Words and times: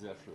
Sehr 0.00 0.14
schön. 0.24 0.34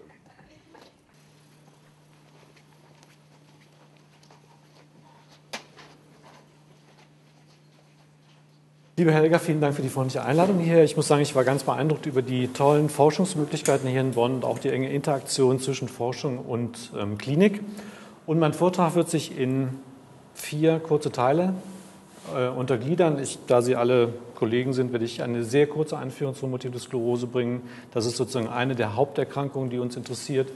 Liebe 8.97 9.13
Helga, 9.13 9.39
vielen 9.39 9.62
Dank 9.62 9.76
für 9.76 9.81
die 9.81 9.89
freundliche 9.89 10.24
Einladung 10.24 10.60
hier. 10.60 10.84
Ich 10.84 10.96
muss 10.96 11.08
sagen, 11.08 11.21
ich 11.21 11.35
war 11.35 11.44
ganz 11.44 11.63
beeindruckt 11.63 12.06
über 12.06 12.21
die 12.21 12.47
tollen 12.47 12.89
Forschungsmöglichkeiten 12.89 13.88
hier 13.88 14.02
in 14.02 14.12
Bonn 14.12 14.35
und 14.35 14.46
auch 14.46 14.60
die 14.60 14.70
enge 14.70 14.92
Interaktion 14.92 15.60
zwischen 15.60 15.88
Forschung 15.88 16.39
und 16.39 16.91
ähm, 16.98 17.17
Klinik. 17.17 17.62
Und 18.25 18.39
mein 18.39 18.53
Vortrag 18.53 18.95
wird 18.95 19.09
sich 19.09 19.38
in 19.38 19.80
vier 20.34 20.80
kurze 20.80 21.12
Teile 21.12 21.53
äh, 22.35 22.48
untergliedern. 22.48 23.20
Ich, 23.22 23.40
da 23.48 23.62
Sie 23.62 23.76
alle 23.76 24.13
Kollegen 24.35 24.73
sind, 24.73 24.91
werde 24.91 25.05
ich 25.05 25.21
eine 25.21 25.43
sehr 25.43 25.67
kurze 25.67 25.98
Einführung 25.98 26.35
zur 26.35 26.49
Multiple 26.49 26.80
Sklerose 26.80 27.27
bringen. 27.27 27.61
Das 27.94 28.05
ist 28.05 28.17
sozusagen 28.17 28.47
eine 28.47 28.75
der 28.75 28.95
Haupterkrankungen, 28.95 29.70
die 29.70 29.80
uns 29.80 29.95
interessiert. 29.95 30.49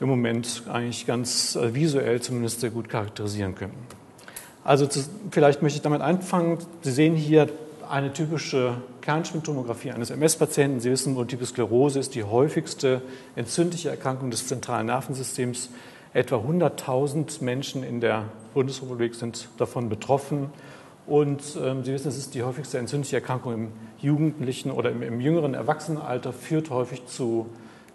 im 0.00 0.08
Moment 0.08 0.62
eigentlich 0.70 1.06
ganz 1.06 1.56
äh, 1.56 1.74
visuell 1.74 2.20
zumindest 2.20 2.60
sehr 2.60 2.70
gut 2.70 2.88
charakterisieren 2.88 3.54
können. 3.54 3.74
Also 4.64 4.86
zu, 4.86 5.00
vielleicht 5.30 5.62
möchte 5.62 5.76
ich 5.76 5.82
damit 5.82 6.02
anfangen. 6.02 6.58
Sie 6.82 6.92
sehen 6.92 7.16
hier 7.16 7.48
eine 7.88 8.12
typische 8.12 8.76
Kernspintomographie 9.00 9.90
eines 9.90 10.10
MS-Patienten. 10.10 10.80
Sie 10.80 10.90
wissen, 10.90 11.14
Multiple 11.14 11.46
Sklerose 11.46 11.98
ist 11.98 12.14
die 12.14 12.24
häufigste 12.24 13.02
entzündliche 13.36 13.90
Erkrankung 13.90 14.30
des 14.30 14.46
zentralen 14.46 14.86
Nervensystems. 14.86 15.70
Etwa 16.14 16.36
100.000 16.36 17.42
Menschen 17.42 17.82
in 17.82 18.00
der 18.00 18.26
Bundesrepublik 18.54 19.14
sind 19.14 19.48
davon 19.58 19.88
betroffen. 19.88 20.50
Und 21.06 21.42
ähm, 21.62 21.84
Sie 21.84 21.92
wissen, 21.92 22.08
es 22.08 22.16
ist 22.16 22.34
die 22.34 22.42
häufigste 22.42 22.78
entzündliche 22.78 23.16
Erkrankung 23.16 23.52
im 23.54 23.68
jugendlichen 23.98 24.70
oder 24.70 24.90
im, 24.90 25.02
im 25.02 25.20
jüngeren 25.20 25.54
Erwachsenenalter, 25.54 26.32
führt 26.32 26.70
häufig 26.70 27.06
zu 27.06 27.46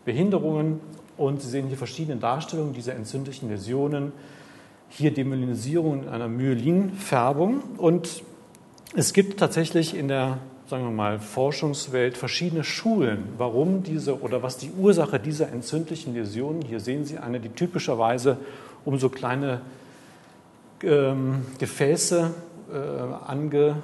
Behinderungen. 0.06 0.80
Und 1.18 1.42
Sie 1.42 1.50
sehen 1.50 1.68
hier 1.68 1.78
verschiedene 1.78 2.18
Darstellungen 2.18 2.74
dieser 2.74 2.96
entzündlichen 2.96 3.50
Läsionen. 3.50 4.12
Hier 4.90 5.14
Demyelinisierung 5.14 6.04
in 6.04 6.10
einer 6.10 6.28
Myelinfärbung. 6.28 7.62
Und 7.78 8.24
es 8.96 9.14
gibt 9.14 9.40
tatsächlich 9.40 9.96
in 9.96 10.08
der 10.08 10.40
sagen 10.68 10.84
wir 10.84 10.92
mal, 10.92 11.20
Forschungswelt 11.20 12.18
verschiedene 12.18 12.64
Schulen, 12.64 13.30
warum 13.38 13.84
diese 13.84 14.22
oder 14.22 14.44
was 14.44 14.58
die 14.58 14.72
Ursache 14.72 15.18
dieser 15.20 15.50
entzündlichen 15.50 16.14
Läsionen, 16.14 16.62
hier 16.62 16.82
sehen 16.82 17.06
Sie 17.06 17.18
eine, 17.18 17.40
die 17.40 17.50
typischerweise 17.50 18.38
um 18.84 19.00
so 19.00 19.08
kleine 19.10 19.62
ähm, 20.84 21.46
Gefäße 21.58 22.32
ange, 23.26 23.76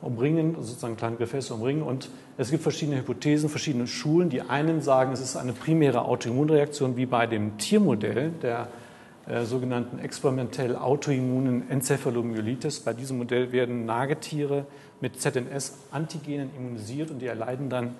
umringen, 0.00 0.56
sozusagen 0.60 0.96
kleine 0.96 1.16
Gefäße 1.16 1.54
umringen. 1.54 1.82
Und 1.82 2.10
es 2.36 2.50
gibt 2.50 2.62
verschiedene 2.62 2.98
Hypothesen, 2.98 3.48
verschiedene 3.48 3.86
Schulen. 3.86 4.28
Die 4.28 4.42
einen 4.42 4.82
sagen, 4.82 5.12
es 5.12 5.20
ist 5.20 5.36
eine 5.36 5.52
primäre 5.52 6.04
Autoimmunreaktion 6.04 6.96
wie 6.96 7.06
bei 7.06 7.26
dem 7.26 7.56
Tiermodell 7.58 8.30
der 8.42 8.68
äh, 9.26 9.44
sogenannten 9.44 10.00
experimentell 10.00 10.76
autoimmunen 10.76 11.70
Enzephalomyelitis. 11.70 12.80
Bei 12.80 12.92
diesem 12.92 13.18
Modell 13.18 13.52
werden 13.52 13.86
Nagetiere 13.86 14.66
mit 15.00 15.20
ZNS-Antigenen 15.20 16.50
immunisiert 16.56 17.10
und 17.10 17.20
die 17.20 17.26
erleiden 17.26 17.70
dann 17.70 17.94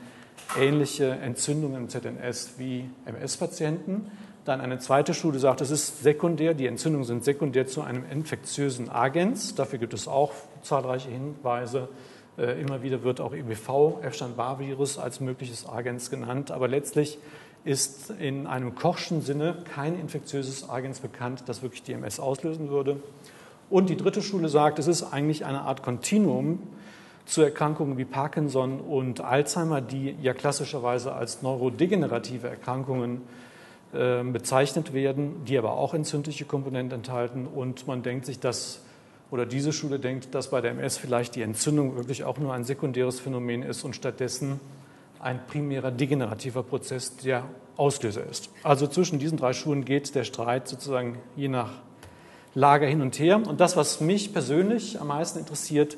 ähnliche 0.59 1.11
Entzündungen 1.11 1.83
im 1.83 1.89
ZNS 1.89 2.55
wie 2.59 2.91
MS-Patienten. 3.07 4.11
Dann 4.45 4.61
eine 4.61 4.81
zweite 4.81 5.15
Studie 5.15 5.39
sagt, 5.39 5.61
es 5.61 5.71
ist 5.71 6.03
sekundär, 6.03 6.55
die 6.55 6.67
Entzündungen 6.67 7.07
sind 7.07 7.25
sekundär 7.25 7.69
zu 7.69 7.83
einem 7.83 8.05
infektiösen 8.11 8.91
Agens. 8.91 9.55
Dafür 9.55 9.79
gibt 9.79 9.95
es 9.95 10.09
auch 10.09 10.33
zahlreiche 10.63 11.11
Hinweise. 11.11 11.89
Äh, 12.37 12.61
immer 12.61 12.83
wieder 12.83 13.05
wird 13.05 13.21
auch 13.21 13.35
EBV, 13.35 14.01
Epstein-Barr-Virus, 14.03 14.99
als 14.99 15.21
mögliches 15.21 15.69
Agens 15.69 16.11
genannt. 16.11 16.51
Aber 16.51 16.67
letztlich 16.67 17.19
ist 17.65 18.11
in 18.11 18.49
einem 18.49 18.75
Kochschen 18.75 19.23
Sinne 19.23 19.59
kein 19.75 19.99
infektiöses 19.99 20.69
Agens 20.69 20.99
bekannt, 20.99 21.45
das 21.47 21.63
wirklich 21.63 21.85
die 21.85 21.93
MS 21.93 22.19
auslösen 22.19 22.69
würde. 22.69 23.01
Und 23.71 23.91
die 23.91 23.97
dritte 23.97 24.23
Schule 24.23 24.49
sagt, 24.49 24.81
es 24.81 24.89
ist 24.89 25.05
eigentlich 25.05 25.45
eine 25.45 25.61
Art 25.61 25.85
Kontinuum 25.85 26.59
zu 27.27 27.43
Erkrankungen 27.43 27.97
wie 27.97 28.05
Parkinson 28.05 28.81
und 28.81 29.21
Alzheimer, 29.21 29.81
die 29.81 30.17
ja 30.21 30.35
klassischerweise 30.35 31.13
als 31.13 31.43
neurodegenerative 31.43 32.49
Erkrankungen 32.49 33.23
bezeichnet 33.93 34.95
werden, 34.95 35.45
die 35.45 35.59
aber 35.59 35.73
auch 35.73 35.93
entzündliche 35.93 36.47
Komponenten 36.47 37.01
enthalten. 37.01 37.47
Und 37.47 37.87
man 37.87 38.03
denkt 38.03 38.25
sich, 38.25 38.41
dass, 38.41 38.81
oder 39.31 39.45
diese 39.45 39.73
Schule 39.73 39.99
denkt, 39.99 40.35
dass 40.35 40.49
bei 40.49 40.63
der 40.63 40.71
MS 40.71 40.97
vielleicht 40.97 41.37
die 41.37 41.43
Entzündung 41.43 41.97
wirklich 41.97 42.25
auch 42.25 42.39
nur 42.39 42.55
ein 42.55 42.65
sekundäres 42.65 43.21
Phänomen 43.21 43.63
ist 43.63 43.85
und 43.85 43.95
stattdessen 43.95 44.61
ein 45.21 45.47
primärer 45.47 45.91
degenerativer 45.91 46.63
Prozess 46.63 47.17
der 47.19 47.45
Auslöser 47.77 48.25
ist. 48.29 48.51
Also 48.63 48.87
zwischen 48.87 49.19
diesen 49.19 49.39
drei 49.39 49.53
Schulen 49.53 49.85
geht 49.85 50.15
der 50.15 50.25
Streit 50.25 50.69
sozusagen 50.69 51.19
je 51.37 51.49
nach 51.49 51.71
Lager 52.55 52.87
hin 52.87 53.01
und 53.01 53.19
her. 53.19 53.37
Und 53.47 53.61
das, 53.61 53.77
was 53.77 54.01
mich 54.01 54.33
persönlich 54.33 55.01
am 55.01 55.09
meisten 55.09 55.39
interessiert, 55.39 55.97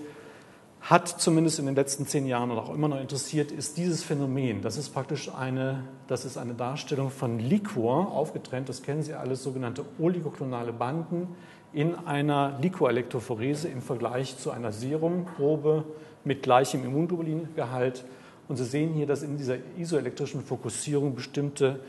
hat 0.84 1.08
zumindest 1.08 1.58
in 1.58 1.64
den 1.64 1.74
letzten 1.74 2.06
zehn 2.06 2.26
Jahren 2.26 2.50
und 2.50 2.58
auch 2.58 2.72
immer 2.72 2.88
noch 2.88 3.00
interessiert, 3.00 3.50
ist 3.50 3.78
dieses 3.78 4.02
Phänomen. 4.02 4.60
Das 4.60 4.76
ist 4.76 4.90
praktisch 4.90 5.34
eine, 5.34 5.84
das 6.08 6.26
ist 6.26 6.36
eine 6.36 6.52
Darstellung 6.52 7.10
von 7.10 7.38
Liquor, 7.38 8.12
aufgetrennt, 8.12 8.68
das 8.68 8.82
kennen 8.82 9.02
Sie 9.02 9.14
alles, 9.14 9.42
sogenannte 9.42 9.86
oligoklonale 9.98 10.74
Banden 10.74 11.28
in 11.72 11.94
einer 11.94 12.58
Liquorelektrophorese 12.60 13.68
im 13.68 13.80
Vergleich 13.80 14.36
zu 14.36 14.50
einer 14.50 14.72
Serumprobe 14.72 15.84
mit 16.22 16.42
gleichem 16.42 16.84
Immunglobulingehalt. 16.84 18.04
Und 18.48 18.56
Sie 18.56 18.64
sehen 18.64 18.92
hier, 18.92 19.06
dass 19.06 19.22
in 19.22 19.38
dieser 19.38 19.56
isoelektrischen 19.78 20.42
Fokussierung 20.42 21.14
bestimmte 21.14 21.80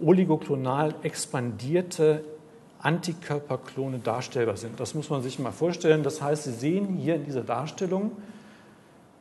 oligoklonal 0.00 0.94
expandierte 1.02 2.24
Antikörperklone 2.78 3.98
darstellbar 3.98 4.56
sind. 4.56 4.78
Das 4.78 4.94
muss 4.94 5.10
man 5.10 5.22
sich 5.22 5.40
mal 5.40 5.50
vorstellen. 5.50 6.04
Das 6.04 6.22
heißt, 6.22 6.44
Sie 6.44 6.52
sehen 6.52 6.94
hier 6.96 7.16
in 7.16 7.24
dieser 7.24 7.42
Darstellung 7.42 8.12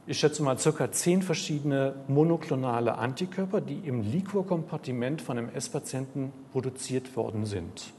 ich 0.06 0.20
schätze 0.20 0.44
mal, 0.44 0.58
circa 0.58 0.92
zehn 0.92 1.22
verschiedene 1.22 1.96
monoklonale 2.08 2.98
Antikörper, 2.98 3.62
die 3.62 3.80
im 3.86 4.02
Liquorkompartiment 4.02 5.22
von 5.22 5.38
MS-Patienten 5.38 6.34
produziert 6.52 7.16
worden 7.16 7.46
sind. 7.46 7.94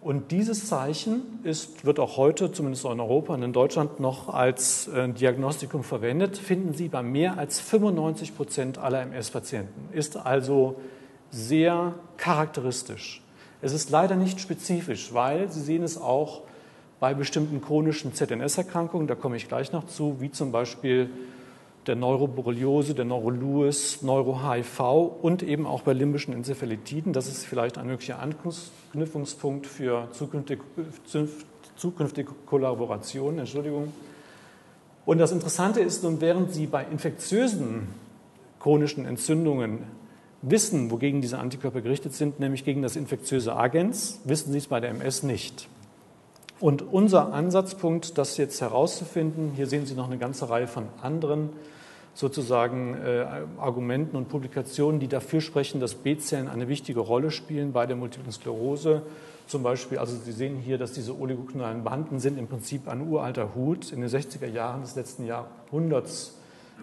Und 0.00 0.30
dieses 0.30 0.68
Zeichen 0.68 1.40
ist, 1.42 1.84
wird 1.84 1.98
auch 1.98 2.16
heute, 2.16 2.52
zumindest 2.52 2.84
in 2.84 3.00
Europa 3.00 3.34
und 3.34 3.42
in 3.42 3.52
Deutschland, 3.52 3.98
noch 3.98 4.28
als 4.28 4.86
äh, 4.88 5.08
Diagnostikum 5.08 5.82
verwendet, 5.82 6.38
finden 6.38 6.74
Sie 6.74 6.88
bei 6.88 7.02
mehr 7.02 7.38
als 7.38 7.60
95 7.60 8.36
Prozent 8.36 8.78
aller 8.78 9.02
MS-Patienten. 9.02 9.92
Ist 9.92 10.16
also 10.16 10.76
sehr 11.30 11.94
charakteristisch. 12.18 13.20
Es 13.60 13.72
ist 13.72 13.90
leider 13.90 14.14
nicht 14.14 14.38
spezifisch, 14.38 15.12
weil 15.12 15.50
Sie 15.50 15.60
sehen 15.60 15.82
es 15.82 16.00
auch 16.00 16.42
bei 17.06 17.14
bestimmten 17.14 17.60
chronischen 17.60 18.14
ZNS-Erkrankungen, 18.14 19.06
da 19.06 19.14
komme 19.14 19.36
ich 19.36 19.46
gleich 19.46 19.70
noch 19.70 19.86
zu, 19.86 20.16
wie 20.18 20.32
zum 20.32 20.50
Beispiel 20.50 21.08
der 21.86 21.94
Neuroborreliose, 21.94 22.94
der 22.94 23.04
Neuro-Lewis, 23.04 24.02
Neuro-HIV 24.02 24.80
und 25.22 25.44
eben 25.44 25.68
auch 25.68 25.82
bei 25.82 25.92
limbischen 25.92 26.34
Enzephalitiden. 26.34 27.12
Das 27.12 27.28
ist 27.28 27.46
vielleicht 27.46 27.78
ein 27.78 27.86
möglicher 27.86 28.18
Anknüpfungspunkt 28.18 29.68
für 29.68 30.08
zukünftige, 30.14 30.62
zukünftige 31.76 32.32
Kollaboration. 32.44 33.38
Entschuldigung. 33.38 33.92
Und 35.04 35.18
das 35.18 35.30
Interessante 35.30 35.78
ist 35.78 36.02
nun, 36.02 36.20
während 36.20 36.52
Sie 36.52 36.66
bei 36.66 36.84
infektiösen 36.90 37.86
chronischen 38.58 39.06
Entzündungen 39.06 39.84
wissen, 40.42 40.90
wogegen 40.90 41.20
diese 41.20 41.38
Antikörper 41.38 41.82
gerichtet 41.82 42.14
sind, 42.14 42.40
nämlich 42.40 42.64
gegen 42.64 42.82
das 42.82 42.96
infektiöse 42.96 43.54
Agens, 43.54 44.18
wissen 44.24 44.50
Sie 44.50 44.58
es 44.58 44.66
bei 44.66 44.80
der 44.80 44.90
MS 44.90 45.22
nicht. 45.22 45.68
Und 46.58 46.82
unser 46.82 47.32
Ansatzpunkt, 47.34 48.16
das 48.16 48.38
jetzt 48.38 48.60
herauszufinden, 48.60 49.52
hier 49.54 49.66
sehen 49.66 49.84
Sie 49.84 49.94
noch 49.94 50.06
eine 50.06 50.18
ganze 50.18 50.48
Reihe 50.48 50.66
von 50.66 50.86
anderen 51.02 51.50
sozusagen 52.16 52.94
äh, 52.94 53.26
Argumenten 53.58 54.16
und 54.16 54.30
Publikationen, 54.30 55.00
die 55.00 55.06
dafür 55.06 55.42
sprechen, 55.42 55.80
dass 55.80 55.94
B-Zellen 55.94 56.48
eine 56.48 56.66
wichtige 56.66 57.00
Rolle 57.00 57.30
spielen 57.30 57.72
bei 57.72 57.84
der 57.84 57.94
Multiplen 57.94 58.32
Sklerose. 58.32 59.02
Zum 59.46 59.62
Beispiel, 59.62 59.98
also 59.98 60.16
Sie 60.16 60.32
sehen 60.32 60.56
hier, 60.56 60.78
dass 60.78 60.92
diese 60.92 61.18
oligoklonalen 61.18 61.84
Banden 61.84 62.18
sind 62.18 62.38
im 62.38 62.46
Prinzip 62.46 62.88
ein 62.88 63.06
uralter 63.06 63.54
Hut 63.54 63.92
in 63.92 64.00
den 64.00 64.08
60er 64.08 64.46
Jahren 64.46 64.80
des 64.80 64.96
letzten 64.96 65.26
Jahrhunderts 65.26 66.38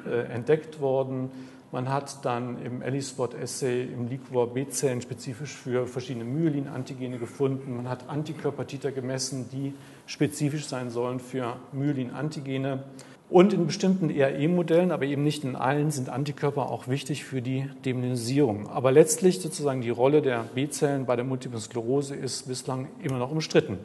äh, 0.06 0.32
entdeckt 0.32 0.80
worden. 0.80 1.32
Man 1.74 1.90
hat 1.90 2.24
dann 2.24 2.64
im 2.64 2.84
ELISpot-Assay 2.84 3.86
im 3.86 4.08
Liquor 4.08 4.54
B-Zellen 4.54 5.02
spezifisch 5.02 5.54
für 5.54 5.88
verschiedene 5.88 6.24
Myelin-Antigene 6.24 7.18
gefunden. 7.18 7.78
Man 7.78 7.90
hat 7.90 8.10
Antikörpertiter 8.10 8.92
gemessen, 8.92 9.50
die 9.52 9.74
spezifisch 10.06 10.68
sein 10.68 10.92
sollen 10.92 11.20
für 11.20 11.56
Myelin-Antigene. 11.72 12.84
Und 13.28 13.54
in 13.54 13.66
bestimmten 13.66 14.12
ERE-Modellen, 14.12 14.92
aber 14.92 15.06
eben 15.06 15.24
nicht 15.24 15.44
in 15.46 15.56
allen, 15.56 15.90
sind 15.90 16.10
Antikörper 16.10 16.70
auch 16.70 16.88
wichtig 16.90 17.26
für 17.26 17.42
die 17.42 17.68
Demyelisierung. 17.84 18.70
Aber 18.70 18.92
letztlich 18.92 19.42
sozusagen 19.42 19.82
die 19.82 19.90
Rolle 19.90 20.22
der 20.22 20.46
B-Zellen 20.54 21.08
bei 21.08 21.16
der 21.16 21.26
Multiplen 21.26 21.60
Sklerose 21.60 22.14
ist 22.14 22.48
bislang 22.48 22.88
immer 23.02 23.18
noch 23.18 23.32
umstritten. 23.32 23.80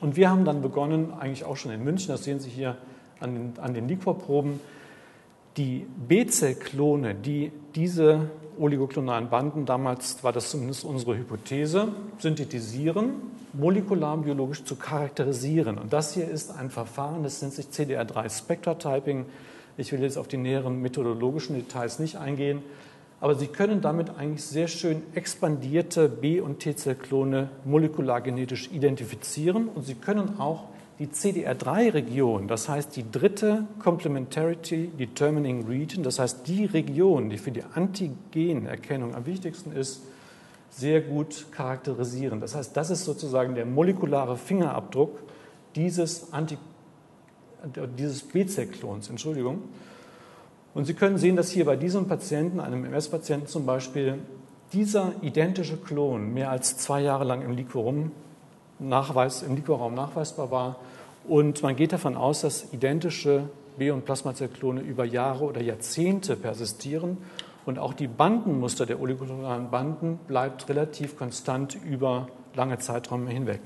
Und 0.00 0.16
wir 0.16 0.30
haben 0.30 0.46
dann 0.46 0.62
begonnen, 0.62 1.12
eigentlich 1.12 1.44
auch 1.44 1.58
schon 1.58 1.70
in 1.70 1.84
München, 1.84 2.08
das 2.08 2.24
sehen 2.24 2.40
Sie 2.40 2.48
hier 2.48 2.78
an 3.20 3.34
den, 3.34 3.58
an 3.62 3.74
den 3.74 3.88
Liquorproben, 3.88 4.58
die 5.60 5.86
B-Zell-Klone, 6.08 7.14
die 7.14 7.52
diese 7.74 8.30
oligoklonalen 8.58 9.28
Banden, 9.28 9.66
damals 9.66 10.24
war 10.24 10.32
das 10.32 10.48
zumindest 10.48 10.84
unsere 10.84 11.18
Hypothese, 11.18 11.88
synthetisieren, 12.18 13.10
molekularbiologisch 13.52 14.64
zu 14.64 14.76
charakterisieren. 14.76 15.76
Und 15.76 15.92
das 15.92 16.14
hier 16.14 16.26
ist 16.26 16.50
ein 16.50 16.70
Verfahren, 16.70 17.22
das 17.24 17.42
nennt 17.42 17.52
sich 17.52 17.66
CDR3 17.66 18.30
Spectra-Typing. 18.30 19.26
Ich 19.76 19.92
will 19.92 20.00
jetzt 20.00 20.16
auf 20.16 20.28
die 20.28 20.38
näheren 20.38 20.80
methodologischen 20.80 21.56
Details 21.56 21.98
nicht 21.98 22.16
eingehen, 22.16 22.62
aber 23.20 23.34
Sie 23.34 23.48
können 23.48 23.82
damit 23.82 24.16
eigentlich 24.16 24.44
sehr 24.44 24.66
schön 24.66 25.02
expandierte 25.14 26.08
B- 26.08 26.40
und 26.40 26.60
T-Zell-Klone 26.60 27.50
molekulargenetisch 27.66 28.70
identifizieren 28.72 29.68
und 29.68 29.84
Sie 29.84 29.94
können 29.94 30.40
auch 30.40 30.70
die 31.00 31.06
CDR3-Region, 31.06 32.46
das 32.46 32.68
heißt 32.68 32.94
die 32.94 33.10
dritte 33.10 33.64
Complementarity 33.78 34.88
Determining 34.88 35.66
Region, 35.66 36.04
das 36.04 36.18
heißt 36.18 36.46
die 36.46 36.66
Region, 36.66 37.30
die 37.30 37.38
für 37.38 37.50
die 37.50 37.62
Antigenerkennung 37.74 39.14
am 39.14 39.24
wichtigsten 39.24 39.72
ist, 39.72 40.02
sehr 40.68 41.00
gut 41.00 41.46
charakterisieren. 41.52 42.38
Das 42.38 42.54
heißt, 42.54 42.76
das 42.76 42.90
ist 42.90 43.06
sozusagen 43.06 43.54
der 43.54 43.64
molekulare 43.64 44.36
Fingerabdruck 44.36 45.18
dieses, 45.74 46.34
Anti, 46.34 46.58
dieses 47.98 48.22
B-Zell-Klons. 48.22 49.08
Entschuldigung. 49.08 49.62
Und 50.74 50.84
Sie 50.84 50.94
können 50.94 51.16
sehen, 51.16 51.34
dass 51.34 51.50
hier 51.50 51.64
bei 51.64 51.76
diesem 51.76 52.08
Patienten, 52.08 52.60
einem 52.60 52.84
MS-Patienten 52.84 53.46
zum 53.46 53.64
Beispiel, 53.64 54.18
dieser 54.74 55.14
identische 55.22 55.78
Klon 55.78 56.34
mehr 56.34 56.50
als 56.50 56.76
zwei 56.76 57.00
Jahre 57.00 57.24
lang 57.24 57.40
im 57.40 57.52
Liquorum 57.52 58.12
Nachweis, 58.80 59.42
im 59.42 59.56
Liquorraum 59.56 59.94
nachweisbar 59.94 60.50
war. 60.50 60.76
Und 61.28 61.62
man 61.62 61.76
geht 61.76 61.92
davon 61.92 62.16
aus, 62.16 62.40
dass 62.40 62.72
identische 62.72 63.44
B- 63.78 63.90
und 63.90 64.04
Plasmazellklone 64.04 64.80
über 64.80 65.04
Jahre 65.04 65.44
oder 65.44 65.60
Jahrzehnte 65.60 66.36
persistieren. 66.36 67.18
Und 67.66 67.78
auch 67.78 67.92
die 67.92 68.08
Bandenmuster 68.08 68.86
der 68.86 69.00
oligoklonalen 69.00 69.70
Banden 69.70 70.18
bleibt 70.26 70.68
relativ 70.68 71.16
konstant 71.16 71.76
über 71.84 72.28
lange 72.54 72.78
Zeiträume 72.78 73.30
hinweg. 73.30 73.60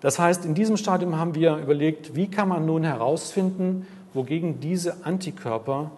Das 0.00 0.18
heißt, 0.18 0.44
in 0.44 0.54
diesem 0.54 0.76
Stadium 0.76 1.16
haben 1.16 1.34
wir 1.34 1.56
überlegt, 1.56 2.16
wie 2.16 2.28
kann 2.28 2.48
man 2.48 2.66
nun 2.66 2.84
herausfinden, 2.84 3.86
wogegen 4.14 4.60
diese 4.60 5.04
Antikörper 5.04 5.92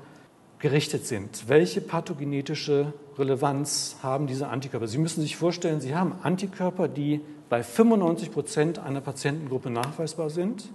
gerichtet 0.59 1.07
sind. 1.07 1.49
Welche 1.49 1.81
pathogenetische 1.81 2.93
Relevanz 3.19 3.97
haben 4.03 4.27
diese 4.27 4.49
Antikörper? 4.49 4.87
Sie 4.87 4.99
müssen 4.99 5.21
sich 5.21 5.37
vorstellen, 5.37 5.81
Sie 5.81 5.95
haben 5.95 6.15
Antikörper, 6.23 6.89
die 6.89 7.21
bei 7.53 7.63
95 7.63 8.33
Prozent 8.33 8.79
einer 8.79 9.03
Patientengruppe 9.03 9.69
nachweisbar 9.69 10.31
sind. 10.31 10.71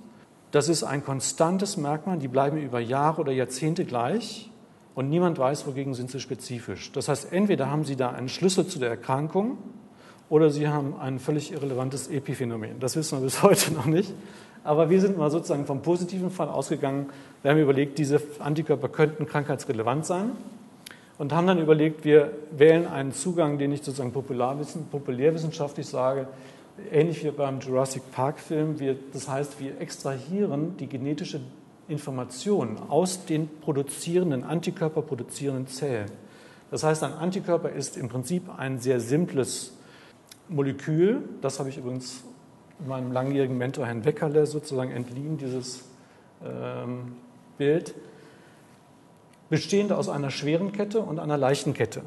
Das 0.51 0.69
ist 0.69 0.83
ein 0.83 1.03
konstantes 1.03 1.75
Merkmal, 1.75 2.19
die 2.19 2.27
bleiben 2.27 2.61
über 2.61 2.79
Jahre 2.79 3.21
oder 3.21 3.31
Jahrzehnte 3.31 3.83
gleich 3.83 4.51
und 4.93 5.09
niemand 5.09 5.39
weiß, 5.39 5.65
wogegen 5.65 5.95
sind 5.95 6.11
sie 6.11 6.19
spezifisch. 6.19 6.91
Das 6.91 7.09
heißt, 7.09 7.33
entweder 7.33 7.71
haben 7.71 7.83
Sie 7.83 7.95
da 7.95 8.11
einen 8.11 8.29
Schlüssel 8.29 8.67
zu 8.67 8.77
der 8.77 8.89
Erkrankung 8.89 9.57
oder 10.29 10.51
Sie 10.51 10.67
haben 10.67 10.93
ein 10.99 11.17
völlig 11.17 11.51
irrelevantes 11.51 12.09
Epiphänomen. 12.09 12.79
Das 12.79 12.95
wissen 12.95 13.17
wir 13.17 13.23
bis 13.23 13.41
heute 13.41 13.73
noch 13.73 13.87
nicht. 13.87 14.13
Aber 14.63 14.91
wir 14.91 15.01
sind 15.01 15.17
mal 15.17 15.31
sozusagen 15.31 15.65
vom 15.65 15.81
positiven 15.81 16.29
Fall 16.29 16.47
ausgegangen. 16.47 17.07
Wir 17.41 17.49
haben 17.49 17.59
überlegt, 17.59 17.97
diese 17.97 18.21
Antikörper 18.37 18.89
könnten 18.89 19.25
krankheitsrelevant 19.25 20.05
sein 20.05 20.33
und 21.17 21.33
haben 21.33 21.47
dann 21.47 21.57
überlegt, 21.57 22.05
wir 22.05 22.33
wählen 22.51 22.85
einen 22.85 23.13
Zugang, 23.13 23.57
den 23.57 23.71
ich 23.71 23.81
sozusagen 23.81 24.11
populärwissenschaftlich 24.11 25.87
sage, 25.87 26.27
ähnlich 26.91 27.23
wie 27.23 27.31
beim 27.31 27.59
Jurassic 27.59 28.11
Park-Film. 28.11 28.75
Das 29.13 29.27
heißt, 29.27 29.59
wir 29.59 29.79
extrahieren 29.79 30.77
die 30.77 30.87
genetische 30.87 31.41
Information 31.87 32.77
aus 32.89 33.25
den 33.25 33.49
produzierenden, 33.61 34.43
Antikörper 34.43 35.01
produzierenden 35.01 35.67
Zellen. 35.67 36.11
Das 36.71 36.83
heißt, 36.83 37.03
ein 37.03 37.13
Antikörper 37.13 37.69
ist 37.69 37.95
im 37.97 38.09
Prinzip 38.09 38.49
ein 38.57 38.79
sehr 38.79 38.99
simples 38.99 39.73
Molekül. 40.49 41.23
Das 41.41 41.59
habe 41.59 41.69
ich 41.69 41.77
übrigens 41.77 42.23
meinem 42.85 43.11
langjährigen 43.11 43.57
Mentor 43.57 43.85
Herrn 43.85 44.05
Weckerle 44.05 44.45
sozusagen 44.45 44.91
entliehen, 44.91 45.37
dieses 45.37 45.83
ähm, 46.43 47.15
Bild, 47.57 47.95
bestehend 49.49 49.91
aus 49.91 50.09
einer 50.09 50.29
schweren 50.29 50.71
Kette 50.71 50.99
und 50.99 51.19
einer 51.19 51.37
leichten 51.37 51.73
Kette. 51.73 52.01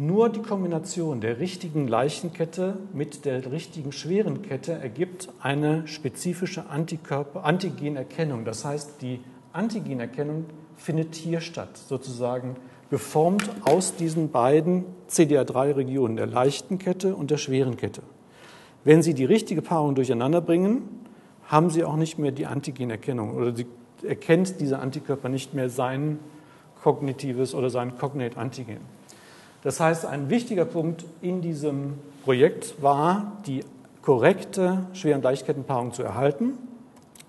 Nur 0.00 0.28
die 0.28 0.42
Kombination 0.42 1.20
der 1.20 1.40
richtigen 1.40 1.88
Leichenkette 1.88 2.78
mit 2.92 3.24
der 3.24 3.50
richtigen 3.50 3.90
schweren 3.90 4.42
Kette 4.42 4.74
ergibt 4.74 5.28
eine 5.40 5.88
spezifische 5.88 6.66
Antigenerkennung. 6.70 8.44
Das 8.44 8.64
heißt, 8.64 9.02
die 9.02 9.18
Antigenerkennung 9.52 10.44
findet 10.76 11.16
hier 11.16 11.40
statt, 11.40 11.76
sozusagen 11.76 12.54
geformt 12.90 13.50
aus 13.64 13.96
diesen 13.96 14.30
beiden 14.30 14.84
CDR3-Regionen, 15.10 16.14
der 16.14 16.26
leichten 16.26 16.78
Kette 16.78 17.16
und 17.16 17.32
der 17.32 17.38
schweren 17.38 17.76
Kette. 17.76 18.02
Wenn 18.84 19.02
Sie 19.02 19.14
die 19.14 19.24
richtige 19.24 19.62
Paarung 19.62 19.96
durcheinander 19.96 20.40
bringen, 20.40 20.82
haben 21.48 21.70
Sie 21.70 21.82
auch 21.82 21.96
nicht 21.96 22.20
mehr 22.20 22.30
die 22.30 22.46
Antigenerkennung 22.46 23.34
oder 23.34 23.52
Sie 23.52 23.66
erkennt 24.04 24.60
dieser 24.60 24.80
Antikörper 24.80 25.28
nicht 25.28 25.54
mehr 25.54 25.68
sein 25.68 26.20
kognitives 26.84 27.52
oder 27.52 27.68
sein 27.68 27.98
Cognate-Antigen. 27.98 28.97
Das 29.62 29.80
heißt, 29.80 30.06
ein 30.06 30.30
wichtiger 30.30 30.64
Punkt 30.64 31.04
in 31.20 31.40
diesem 31.40 31.94
Projekt 32.24 32.80
war, 32.82 33.38
die 33.46 33.64
korrekte 34.02 34.86
Schwer- 34.92 35.16
und 35.16 35.24
Leichtkettenpaarung 35.24 35.92
zu 35.92 36.02
erhalten. 36.02 36.52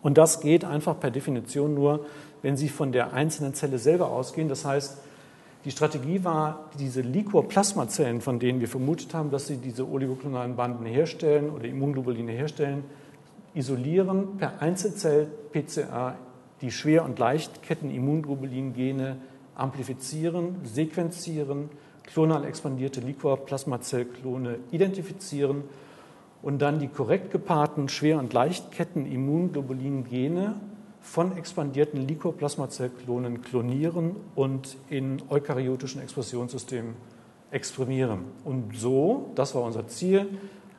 Und 0.02 0.18
das 0.18 0.40
geht 0.40 0.64
einfach 0.64 1.00
per 1.00 1.12
Definition 1.12 1.74
nur, 1.74 2.06
wenn 2.42 2.56
Sie 2.56 2.70
von 2.70 2.92
der 2.92 3.14
einzelnen 3.14 3.54
Zelle 3.54 3.80
selber 3.80 4.12
ausgehen. 4.12 4.48
Das 4.48 4.64
heißt, 4.64 4.98
die 5.66 5.72
Strategie 5.72 6.24
war, 6.24 6.70
diese 6.80 7.02
Liquor-Plasmazellen, 7.02 8.22
von 8.22 8.40
denen 8.40 8.62
wir 8.62 8.70
vermutet 8.70 9.14
haben, 9.14 9.30
dass 9.30 9.48
sie 9.48 9.58
diese 9.58 9.86
oligoklonalen 9.90 10.56
Banden 10.56 10.86
herstellen 10.86 11.50
oder 11.50 11.66
Immunglobuline 11.66 12.32
herstellen, 12.32 12.86
isolieren 13.54 14.38
per 14.38 14.62
Einzelzell-PCR 14.62 16.16
die 16.62 16.72
Schwer- 16.72 17.04
und 17.04 17.20
Leichtketten-Immunglobulin-Gene 17.20 19.18
amplifizieren, 19.56 20.56
sequenzieren, 20.64 21.70
klonal 22.12 22.46
expandierte 22.46 23.02
Liquor-Plasmazellklone 23.02 24.60
identifizieren 24.72 25.64
und 26.42 26.62
dann 26.62 26.80
die 26.80 26.88
korrekt 26.88 27.32
gepaarten 27.32 27.90
Schwer- 27.90 28.20
und 28.20 28.32
Leichtketten-Immunglobulin-Gene 28.34 30.56
von 31.02 31.38
expandierten 31.38 32.08
Liquor-Plasmazellklonen 32.08 33.42
klonieren 33.42 34.16
und 34.36 34.78
in 34.90 35.22
eukaryotischen 35.30 36.02
Expressionssystemen 36.02 36.96
exprimieren. 37.52 38.26
Und 38.44 38.76
so, 38.76 39.32
das 39.36 39.56
war 39.56 39.64
unser 39.64 39.88
Ziel, 39.88 40.28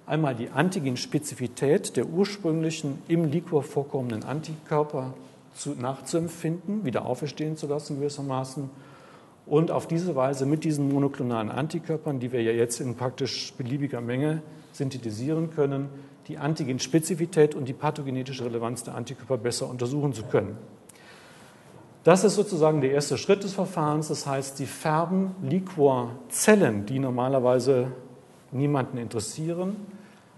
einmal 0.06 0.34
die 0.34 0.50
Antigenspezifität 0.50 1.96
der 1.96 2.04
ursprünglichen 2.06 2.99
im 3.08 3.30
Liquor 3.30 3.62
vorkommenden 3.62 4.25
Antikörper 4.25 5.14
zu, 5.54 5.70
nachzuempfinden, 5.70 6.84
wieder 6.84 7.06
auferstehen 7.06 7.56
zu 7.56 7.66
lassen 7.66 7.99
gewissermaßen 7.99 8.68
und 9.50 9.73
auf 9.73 9.88
diese 9.88 10.14
Weise 10.14 10.47
mit 10.47 10.62
diesen 10.62 10.88
monoklonalen 10.88 11.50
Antikörpern, 11.50 12.21
die 12.21 12.30
wir 12.30 12.40
ja 12.40 12.52
jetzt 12.52 12.80
in 12.80 12.95
praktisch 12.95 13.52
beliebiger 13.59 14.00
Menge 14.00 14.42
synthetisieren 14.73 15.50
können, 15.50 15.88
die 16.28 16.38
Antigenspezifität 16.38 17.57
und 17.57 17.66
die 17.66 17.73
pathogenetische 17.73 18.45
Relevanz 18.45 18.85
der 18.85 18.95
Antikörper 18.95 19.37
besser 19.37 19.69
untersuchen 19.69 20.12
zu 20.12 20.23
können. 20.23 20.57
Das 22.04 22.23
ist 22.23 22.37
sozusagen 22.37 22.80
der 22.80 22.92
erste 22.92 23.19
Schritt 23.19 23.42
des 23.42 23.52
Verfahrens. 23.52 24.07
Das 24.07 24.25
heißt, 24.25 24.57
Sie 24.57 24.66
färben 24.66 25.35
Liquorzellen, 25.42 26.87
die 26.87 27.00
normalerweise 27.00 27.88
niemanden 28.52 28.99
interessieren, 28.99 29.75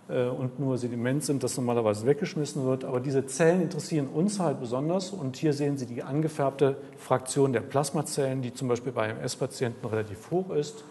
und 0.09 0.59
nur 0.59 0.79
Sediment 0.79 1.25
sind, 1.25 1.43
das 1.43 1.57
normalerweise 1.57 2.07
weggeschmissen 2.07 2.67
wird. 2.67 2.85
Aber 2.85 3.01
diese 3.01 3.27
Zellen 3.27 3.63
interessieren 3.63 4.09
uns 4.09 4.41
halt 4.41 4.61
besonders. 4.61 5.11
Und 5.11 5.37
hier 5.37 5.53
sehen 5.53 5.79
Sie 5.79 5.87
die 5.87 6.03
angefärbte 6.03 6.77
Fraktion 6.99 7.53
der 7.53 7.61
Plasmazellen, 7.61 8.43
die 8.43 8.53
zum 8.53 8.69
Beispiel 8.69 8.93
bei 8.93 9.09
MS-Patienten 9.09 9.87
relativ 9.87 10.31
hoch 10.31 10.51
ist. 10.51 10.85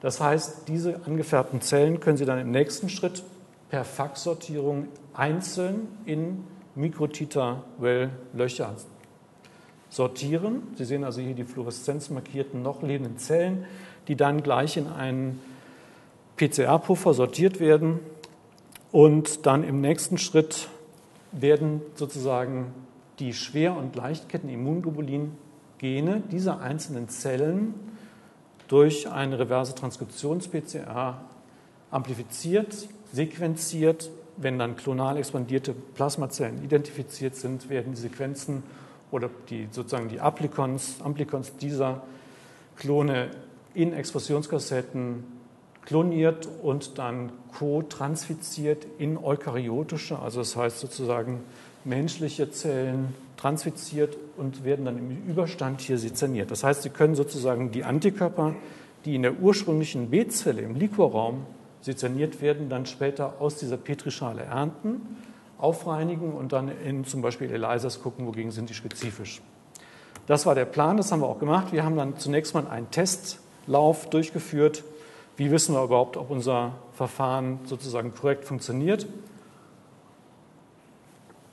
Das 0.00 0.20
heißt, 0.20 0.68
diese 0.68 1.00
angefärbten 1.04 1.60
Zellen 1.60 2.00
können 2.00 2.16
Sie 2.16 2.24
dann 2.24 2.38
im 2.38 2.50
nächsten 2.50 2.88
Schritt 2.88 3.22
per 3.70 3.84
Faxsortierung 3.84 4.88
einzeln 5.14 5.88
in 6.04 6.44
Mikrotiter-Well-Löcher 6.74 8.74
sortieren. 9.90 10.62
Sie 10.76 10.84
sehen 10.84 11.04
also 11.04 11.20
hier 11.20 11.34
die 11.34 11.44
fluoreszenzmarkierten 11.44 12.62
noch 12.62 12.82
lebenden 12.82 13.18
Zellen, 13.18 13.64
die 14.08 14.16
dann 14.16 14.42
gleich 14.42 14.76
in 14.76 14.88
einen 14.88 15.40
PCR-Puffer 16.36 17.14
sortiert 17.14 17.60
werden. 17.60 18.00
Und 18.94 19.44
dann 19.44 19.62
im 19.64 19.80
nächsten 19.80 20.18
Schritt 20.18 20.68
werden 21.32 21.80
sozusagen 21.96 22.72
die 23.18 23.32
Schwer- 23.32 23.76
und 23.76 23.96
Leichtketten-Immunglobulin-Gene 23.96 26.22
dieser 26.30 26.60
einzelnen 26.60 27.08
Zellen 27.08 27.74
durch 28.68 29.10
eine 29.10 29.40
reverse 29.40 29.74
Transkriptions-PCR 29.74 31.20
amplifiziert, 31.90 32.88
sequenziert. 33.12 34.12
Wenn 34.36 34.60
dann 34.60 34.76
klonal 34.76 35.16
expandierte 35.16 35.72
Plasmazellen 35.72 36.62
identifiziert 36.62 37.34
sind, 37.34 37.68
werden 37.68 37.94
die 37.94 38.00
Sequenzen 38.00 38.62
oder 39.10 39.28
die, 39.50 39.66
sozusagen 39.72 40.08
die 40.08 40.20
Amplikons 40.20 41.00
dieser 41.60 42.00
Klone 42.76 43.32
in 43.74 43.92
Expressionskassetten 43.92 45.33
kloniert 45.84 46.48
und 46.62 46.98
dann 46.98 47.30
co-transfiziert 47.58 48.86
in 48.98 49.18
eukaryotische, 49.18 50.18
also 50.18 50.40
das 50.40 50.56
heißt 50.56 50.80
sozusagen 50.80 51.40
menschliche 51.84 52.50
Zellen 52.50 53.14
transfiziert 53.36 54.16
und 54.36 54.64
werden 54.64 54.86
dann 54.86 54.98
im 54.98 55.28
Überstand 55.28 55.80
hier 55.80 55.98
sezerniert. 55.98 56.50
Das 56.50 56.64
heißt, 56.64 56.82
Sie 56.82 56.88
können 56.88 57.14
sozusagen 57.14 57.70
die 57.70 57.84
Antikörper, 57.84 58.54
die 59.04 59.14
in 59.14 59.22
der 59.22 59.38
ursprünglichen 59.38 60.08
B-Zelle 60.08 60.62
im 60.62 60.76
Liquorraum 60.76 61.44
sezerniert 61.82 62.40
werden, 62.40 62.70
dann 62.70 62.86
später 62.86 63.34
aus 63.40 63.56
dieser 63.56 63.76
Petrischale 63.76 64.42
ernten, 64.42 65.02
aufreinigen 65.58 66.32
und 66.32 66.52
dann 66.52 66.70
in 66.84 67.04
zum 67.04 67.20
Beispiel 67.20 67.50
ELISAs 67.50 68.02
gucken, 68.02 68.26
wogegen 68.26 68.50
sind 68.50 68.70
die 68.70 68.74
spezifisch. 68.74 69.42
Das 70.26 70.46
war 70.46 70.54
der 70.54 70.64
Plan, 70.64 70.96
das 70.96 71.12
haben 71.12 71.20
wir 71.20 71.28
auch 71.28 71.38
gemacht. 71.38 71.72
Wir 71.72 71.84
haben 71.84 71.96
dann 71.96 72.16
zunächst 72.16 72.54
mal 72.54 72.66
einen 72.66 72.90
Testlauf 72.90 74.08
durchgeführt. 74.08 74.84
Wie 75.36 75.50
wissen 75.50 75.74
wir 75.74 75.82
überhaupt, 75.82 76.16
ob 76.16 76.30
unser 76.30 76.72
Verfahren 76.92 77.58
sozusagen 77.64 78.14
korrekt 78.14 78.44
funktioniert? 78.44 79.06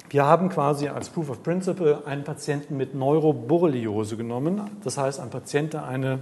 Wir 0.09 0.25
haben 0.25 0.50
quasi 0.50 0.89
als 0.89 1.09
Proof 1.09 1.29
of 1.29 1.41
Principle 1.41 2.05
einen 2.05 2.23
Patienten 2.23 2.77
mit 2.77 2.93
Neuroborreliose 2.93 4.17
genommen. 4.17 4.61
Das 4.83 4.97
heißt, 4.97 5.19
ein 5.19 5.29
Patient, 5.29 5.73
der 5.73 5.85
eine 5.85 6.19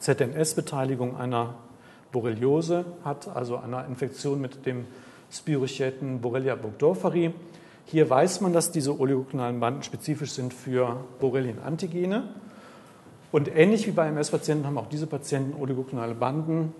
ZNS-Beteiligung 0.00 1.16
einer 1.16 1.54
Borreliose 2.12 2.84
hat, 3.04 3.34
also 3.34 3.56
einer 3.56 3.86
Infektion 3.86 4.40
mit 4.40 4.66
dem 4.66 4.84
Spirochäten 5.30 6.20
Borrelia 6.20 6.54
burgdorferi. 6.54 7.32
Hier 7.86 8.08
weiß 8.08 8.42
man, 8.42 8.52
dass 8.52 8.70
diese 8.70 9.00
oligoklonalen 9.00 9.60
Banden 9.60 9.82
spezifisch 9.82 10.32
sind 10.32 10.52
für 10.52 10.98
Borrelien-Antigene. 11.18 12.24
Und 13.36 13.54
ähnlich 13.54 13.86
wie 13.86 13.90
bei 13.90 14.08
MS-Patienten 14.08 14.64
haben 14.64 14.78
auch 14.78 14.86
diese 14.86 15.06
Patienten 15.06 15.60
oligoklonale 15.60 16.14
Banden, 16.14 16.72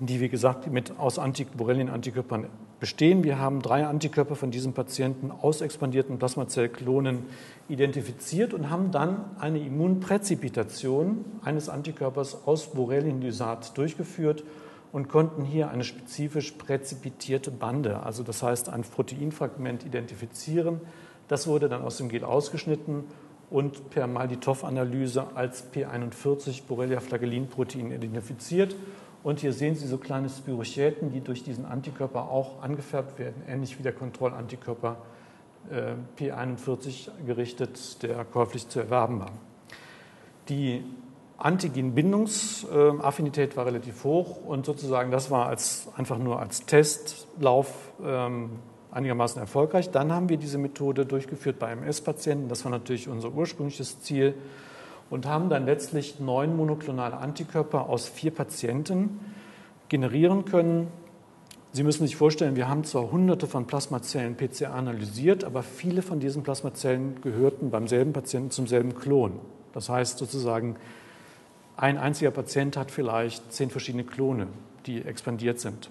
die, 0.00 0.18
wie 0.18 0.28
gesagt, 0.28 0.66
mit 0.66 0.98
aus 0.98 1.20
Borrelien-Antikörpern 1.56 2.48
bestehen. 2.80 3.22
Wir 3.22 3.38
haben 3.38 3.62
drei 3.62 3.86
Antikörper 3.86 4.34
von 4.34 4.50
diesem 4.50 4.72
Patienten 4.72 5.30
aus 5.30 5.60
expandierten 5.60 6.18
Plasmazellklonen 6.18 7.20
identifiziert 7.68 8.52
und 8.52 8.68
haben 8.68 8.90
dann 8.90 9.26
eine 9.38 9.60
Immunpräzipitation 9.60 11.24
eines 11.44 11.68
Antikörpers 11.68 12.48
aus 12.48 12.72
Borrelienlysat 12.72 13.78
durchgeführt 13.78 14.42
und 14.90 15.08
konnten 15.08 15.44
hier 15.44 15.70
eine 15.70 15.84
spezifisch 15.84 16.50
präzipitierte 16.50 17.52
Bande, 17.52 18.02
also 18.02 18.24
das 18.24 18.42
heißt 18.42 18.70
ein 18.70 18.82
Proteinfragment 18.82 19.86
identifizieren. 19.86 20.80
Das 21.28 21.46
wurde 21.46 21.68
dann 21.68 21.82
aus 21.82 21.98
dem 21.98 22.08
Gel 22.08 22.24
ausgeschnitten 22.24 23.04
und 23.52 23.90
per 23.90 24.06
Malditow-Analyse 24.06 25.26
als 25.34 25.70
P41 25.72 26.62
Borrelia 26.66 27.00
flagellin-Protein 27.00 27.92
identifiziert. 27.92 28.74
Und 29.22 29.40
hier 29.40 29.52
sehen 29.52 29.74
Sie 29.74 29.86
so 29.86 29.98
kleine 29.98 30.30
Spirochäten, 30.30 31.12
die 31.12 31.20
durch 31.20 31.44
diesen 31.44 31.66
Antikörper 31.66 32.30
auch 32.30 32.62
angefärbt 32.62 33.18
werden, 33.18 33.42
ähnlich 33.46 33.78
wie 33.78 33.82
der 33.82 33.92
Kontrollantikörper 33.92 34.96
äh, 35.70 35.92
P41 36.18 37.10
gerichtet, 37.26 38.02
der 38.02 38.24
käuflich 38.24 38.68
zu 38.68 38.80
erwerben 38.80 39.20
war. 39.20 39.32
Die 40.48 40.82
Antigen-Bindungsaffinität 41.36 43.54
war 43.56 43.66
relativ 43.66 44.04
hoch 44.04 44.42
und 44.44 44.64
sozusagen 44.64 45.10
das 45.10 45.30
war 45.30 45.46
als, 45.46 45.88
einfach 45.96 46.16
nur 46.18 46.40
als 46.40 46.64
Testlauf 46.66 47.92
ähm, 48.02 48.60
einigermaßen 48.92 49.40
erfolgreich. 49.40 49.90
Dann 49.90 50.12
haben 50.12 50.28
wir 50.28 50.36
diese 50.36 50.58
Methode 50.58 51.06
durchgeführt 51.06 51.58
bei 51.58 51.72
MS-Patienten. 51.72 52.48
Das 52.48 52.64
war 52.64 52.70
natürlich 52.70 53.08
unser 53.08 53.32
ursprüngliches 53.32 54.00
Ziel 54.02 54.34
und 55.10 55.26
haben 55.26 55.48
dann 55.48 55.66
letztlich 55.66 56.20
neun 56.20 56.56
monoklonale 56.56 57.16
Antikörper 57.16 57.88
aus 57.88 58.08
vier 58.08 58.30
Patienten 58.30 59.20
generieren 59.88 60.44
können. 60.44 60.88
Sie 61.72 61.82
müssen 61.82 62.06
sich 62.06 62.16
vorstellen, 62.16 62.54
wir 62.54 62.68
haben 62.68 62.84
zwar 62.84 63.10
hunderte 63.10 63.46
von 63.46 63.66
Plasmazellen 63.66 64.36
PCR 64.36 64.74
analysiert, 64.74 65.44
aber 65.44 65.62
viele 65.62 66.02
von 66.02 66.20
diesen 66.20 66.42
Plasmazellen 66.42 67.20
gehörten 67.22 67.70
beim 67.70 67.88
selben 67.88 68.12
Patienten 68.12 68.50
zum 68.50 68.66
selben 68.66 68.94
Klon. 68.94 69.38
Das 69.72 69.88
heißt 69.88 70.18
sozusagen, 70.18 70.76
ein 71.76 71.96
einziger 71.96 72.30
Patient 72.30 72.76
hat 72.76 72.90
vielleicht 72.90 73.52
zehn 73.52 73.70
verschiedene 73.70 74.04
Klone, 74.04 74.48
die 74.84 75.02
expandiert 75.02 75.60
sind. 75.60 75.88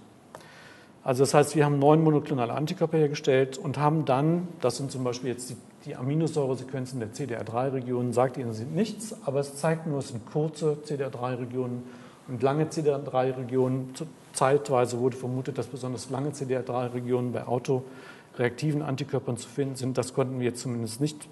Also 1.03 1.23
das 1.23 1.33
heißt, 1.33 1.55
wir 1.55 1.65
haben 1.65 1.79
neun 1.79 2.03
monoklonale 2.03 2.53
Antikörper 2.53 2.97
hergestellt 2.97 3.57
und 3.57 3.79
haben 3.79 4.05
dann, 4.05 4.47
das 4.61 4.77
sind 4.77 4.91
zum 4.91 5.03
Beispiel 5.03 5.31
jetzt 5.31 5.49
die, 5.49 5.57
die 5.85 5.95
Aminosäuresequenzen 5.95 6.99
der 6.99 7.11
CDR3-Regionen, 7.11 8.13
sagt 8.13 8.37
Ihnen 8.37 8.53
sind 8.53 8.75
nichts, 8.75 9.15
aber 9.25 9.39
es 9.39 9.55
zeigt 9.55 9.87
nur, 9.87 9.99
es 9.99 10.09
sind 10.09 10.25
kurze 10.27 10.77
CDR3-Regionen 10.85 11.83
und 12.27 12.43
lange 12.43 12.65
CDR3-Regionen. 12.65 13.95
Zeitweise 14.33 14.99
wurde 14.99 15.17
vermutet, 15.17 15.57
dass 15.57 15.67
besonders 15.67 16.11
lange 16.11 16.29
CDR3-Regionen 16.29 17.31
bei 17.31 17.47
autoreaktiven 17.47 18.83
Antikörpern 18.83 19.37
zu 19.37 19.49
finden 19.49 19.75
sind. 19.75 19.97
Das 19.97 20.13
konnten 20.13 20.39
wir 20.39 20.53
zumindest 20.53 21.01
nicht 21.01 21.27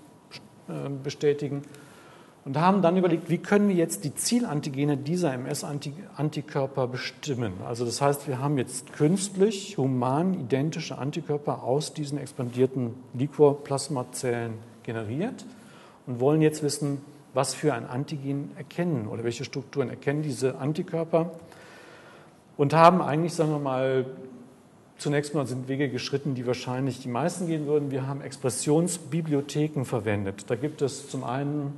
äh, 0.67 0.89
bestätigen 1.03 1.61
und 2.45 2.57
haben 2.57 2.81
dann 2.81 2.97
überlegt, 2.97 3.29
wie 3.29 3.37
können 3.37 3.67
wir 3.69 3.75
jetzt 3.75 4.03
die 4.05 4.15
Zielantigene 4.15 4.97
dieser 4.97 5.33
MS-Antikörper 5.33 6.87
bestimmen. 6.87 7.53
Also 7.65 7.85
das 7.85 8.01
heißt, 8.01 8.27
wir 8.27 8.39
haben 8.39 8.57
jetzt 8.57 8.93
künstlich 8.93 9.77
human 9.77 10.33
identische 10.33 10.97
Antikörper 10.97 11.63
aus 11.63 11.93
diesen 11.93 12.17
expandierten 12.17 12.95
Liquorplasmazellen 13.13 14.53
generiert 14.83 15.45
und 16.07 16.19
wollen 16.19 16.41
jetzt 16.41 16.63
wissen, 16.63 17.01
was 17.33 17.53
für 17.53 17.73
ein 17.73 17.85
Antigen 17.85 18.51
erkennen 18.57 19.07
oder 19.07 19.23
welche 19.23 19.45
Strukturen 19.45 19.89
erkennen 19.89 20.23
diese 20.23 20.57
Antikörper 20.57 21.31
und 22.57 22.73
haben 22.73 23.01
eigentlich, 23.01 23.33
sagen 23.33 23.51
wir 23.51 23.59
mal, 23.59 24.05
zunächst 24.97 25.33
mal 25.33 25.45
sind 25.45 25.67
Wege 25.67 25.89
geschritten, 25.89 26.35
die 26.35 26.45
wahrscheinlich 26.45 26.99
die 26.99 27.07
meisten 27.07 27.47
gehen 27.47 27.67
würden. 27.67 27.91
Wir 27.91 28.07
haben 28.07 28.21
Expressionsbibliotheken 28.21 29.85
verwendet. 29.85 30.45
Da 30.49 30.55
gibt 30.55 30.81
es 30.81 31.09
zum 31.09 31.23
einen 31.23 31.73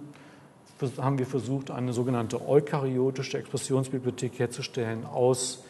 haben 0.98 1.18
wir 1.18 1.26
versucht, 1.26 1.72
eine 1.72 1.94
sogenannte 1.94 2.48
eukaryotische 2.48 3.38
Expressionsbibliothek 3.38 4.40
herzustellen 4.40 5.06
aus 5.06 5.64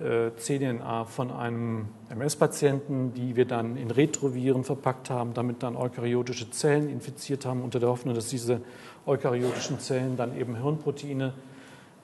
äh, 0.00 0.30
cDNA 0.36 1.04
von 1.04 1.30
einem 1.30 1.88
MS-Patienten, 2.10 3.14
die 3.14 3.36
wir 3.36 3.44
dann 3.44 3.76
in 3.76 3.90
Retroviren 3.90 4.64
verpackt 4.64 5.10
haben, 5.10 5.34
damit 5.34 5.62
dann 5.62 5.76
eukaryotische 5.76 6.50
Zellen 6.50 6.88
infiziert 6.88 7.46
haben, 7.46 7.62
unter 7.62 7.78
der 7.78 7.88
Hoffnung, 7.88 8.14
dass 8.14 8.28
diese 8.28 8.60
eukaryotischen 9.06 9.78
Zellen 9.80 10.16
dann 10.16 10.36
eben 10.38 10.56
Hirnproteine 10.56 11.34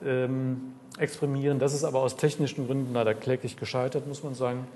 ähm, 0.03 0.73
exprimieren. 0.97 1.59
Das 1.59 1.73
ist 1.73 1.83
aber 1.83 1.99
aus 1.99 2.15
technischen 2.15 2.67
Gründen 2.67 2.93
leider 2.93 3.13
kläglich 3.13 3.57
gescheitert, 3.57 4.07
muss 4.07 4.23
man 4.23 4.33
sagen. 4.33 4.67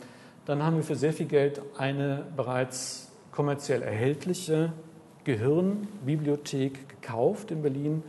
Dann 0.46 0.64
haben 0.64 0.78
wir 0.78 0.84
für 0.84 0.96
sehr 0.96 1.14
viel 1.14 1.28
Geld 1.28 1.62
eine 1.78 2.26
bereits 2.36 3.12
kommerziell 3.32 3.82
erhältliche 3.82 4.74
Gehirnbibliothek 5.24 6.90
gekauft 6.90 7.52
in 7.52 7.62
Berlin. 7.62 8.04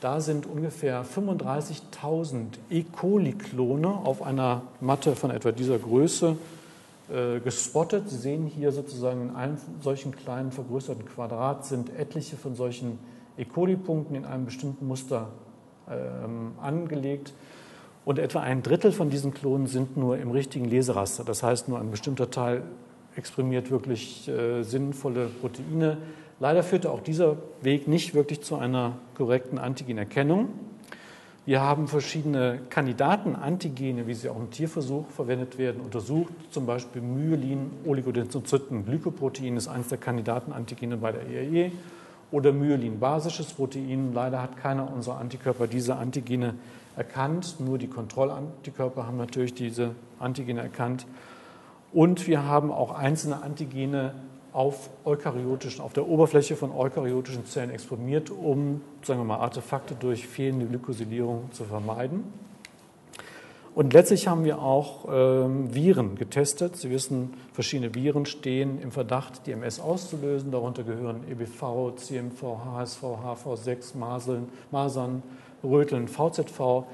Da 0.00 0.20
sind 0.20 0.46
ungefähr 0.46 1.04
35.000 1.04 2.46
E. 2.70 2.82
coli-Klone 2.82 3.88
auf 3.88 4.22
einer 4.22 4.62
Matte 4.80 5.14
von 5.14 5.30
etwa 5.30 5.52
dieser 5.52 5.78
Größe 5.78 6.36
äh, 7.08 7.40
gespottet. 7.40 8.08
Sie 8.08 8.16
sehen 8.16 8.46
hier 8.46 8.72
sozusagen 8.72 9.28
in 9.28 9.36
einem 9.36 9.58
solchen 9.80 10.14
kleinen 10.16 10.50
vergrößerten 10.50 11.04
Quadrat 11.04 11.66
sind 11.66 11.96
etliche 11.96 12.36
von 12.36 12.54
solchen 12.56 12.98
E. 13.38 13.44
coli-Punkten 13.44 14.16
in 14.16 14.24
einem 14.24 14.44
bestimmten 14.44 14.86
Muster 14.86 15.28
ähm, 15.88 16.52
angelegt. 16.60 17.32
Und 18.04 18.18
etwa 18.18 18.40
ein 18.40 18.62
Drittel 18.62 18.90
von 18.90 19.10
diesen 19.10 19.32
Klonen 19.32 19.68
sind 19.68 19.96
nur 19.96 20.18
im 20.18 20.32
richtigen 20.32 20.64
Leseraster. 20.64 21.22
Das 21.22 21.42
heißt, 21.42 21.68
nur 21.68 21.78
ein 21.78 21.90
bestimmter 21.90 22.30
Teil 22.30 22.62
exprimiert 23.14 23.70
wirklich 23.70 24.28
äh, 24.28 24.62
sinnvolle 24.62 25.26
Proteine. 25.26 25.98
Leider 26.42 26.64
führte 26.64 26.90
auch 26.90 26.98
dieser 26.98 27.36
Weg 27.60 27.86
nicht 27.86 28.14
wirklich 28.14 28.42
zu 28.42 28.56
einer 28.56 28.96
korrekten 29.14 29.58
Antigenerkennung. 29.60 30.48
Wir 31.46 31.60
haben 31.60 31.86
verschiedene 31.86 32.58
Kandidaten-Antigene, 32.68 34.08
wie 34.08 34.14
sie 34.14 34.28
auch 34.28 34.40
im 34.40 34.50
Tierversuch 34.50 35.08
verwendet 35.10 35.56
werden, 35.56 35.80
untersucht. 35.80 36.32
Zum 36.50 36.66
Beispiel 36.66 37.00
Myelin, 37.00 37.70
Oligodendrozyten, 37.86 38.84
Glykoprotein 38.84 39.56
ist 39.56 39.68
eines 39.68 39.86
der 39.86 39.98
Kandidaten-Antigene 39.98 40.96
bei 40.96 41.12
der 41.12 41.28
ERE. 41.28 41.70
oder 42.32 42.50
Myelin-basisches 42.50 43.52
Protein. 43.52 44.12
Leider 44.12 44.42
hat 44.42 44.56
keiner 44.56 44.92
unserer 44.92 45.18
Antikörper 45.18 45.68
diese 45.68 45.94
Antigene 45.94 46.54
erkannt. 46.96 47.60
Nur 47.60 47.78
die 47.78 47.86
Kontrollantikörper 47.86 49.06
haben 49.06 49.16
natürlich 49.16 49.54
diese 49.54 49.94
Antigene 50.18 50.62
erkannt. 50.62 51.06
Und 51.92 52.26
wir 52.26 52.44
haben 52.46 52.72
auch 52.72 52.90
einzelne 52.90 53.44
Antigene 53.44 54.14
auf 54.52 54.90
eukaryotischen, 55.04 55.82
auf 55.82 55.92
der 55.92 56.06
Oberfläche 56.06 56.56
von 56.56 56.72
eukaryotischen 56.72 57.46
Zellen 57.46 57.70
exprimiert, 57.70 58.30
um, 58.30 58.82
sagen 59.02 59.20
wir 59.20 59.24
mal, 59.24 59.38
Artefakte 59.38 59.94
durch 59.94 60.26
fehlende 60.26 60.66
Glykosylierung 60.66 61.50
zu 61.52 61.64
vermeiden. 61.64 62.24
Und 63.74 63.94
letztlich 63.94 64.28
haben 64.28 64.44
wir 64.44 64.60
auch 64.60 65.06
ähm, 65.10 65.74
Viren 65.74 66.16
getestet. 66.16 66.76
Sie 66.76 66.90
wissen, 66.90 67.32
verschiedene 67.54 67.94
Viren 67.94 68.26
stehen 68.26 68.78
im 68.82 68.92
Verdacht, 68.92 69.46
die 69.46 69.52
MS 69.52 69.80
auszulösen. 69.80 70.50
Darunter 70.50 70.82
gehören 70.82 71.22
EBV, 71.30 71.96
CMV, 71.96 72.42
HSV, 72.66 73.02
HV6, 73.02 73.96
Maseln, 73.96 74.50
Masern, 74.70 75.22
Röteln, 75.64 76.06
VZV. 76.06 76.84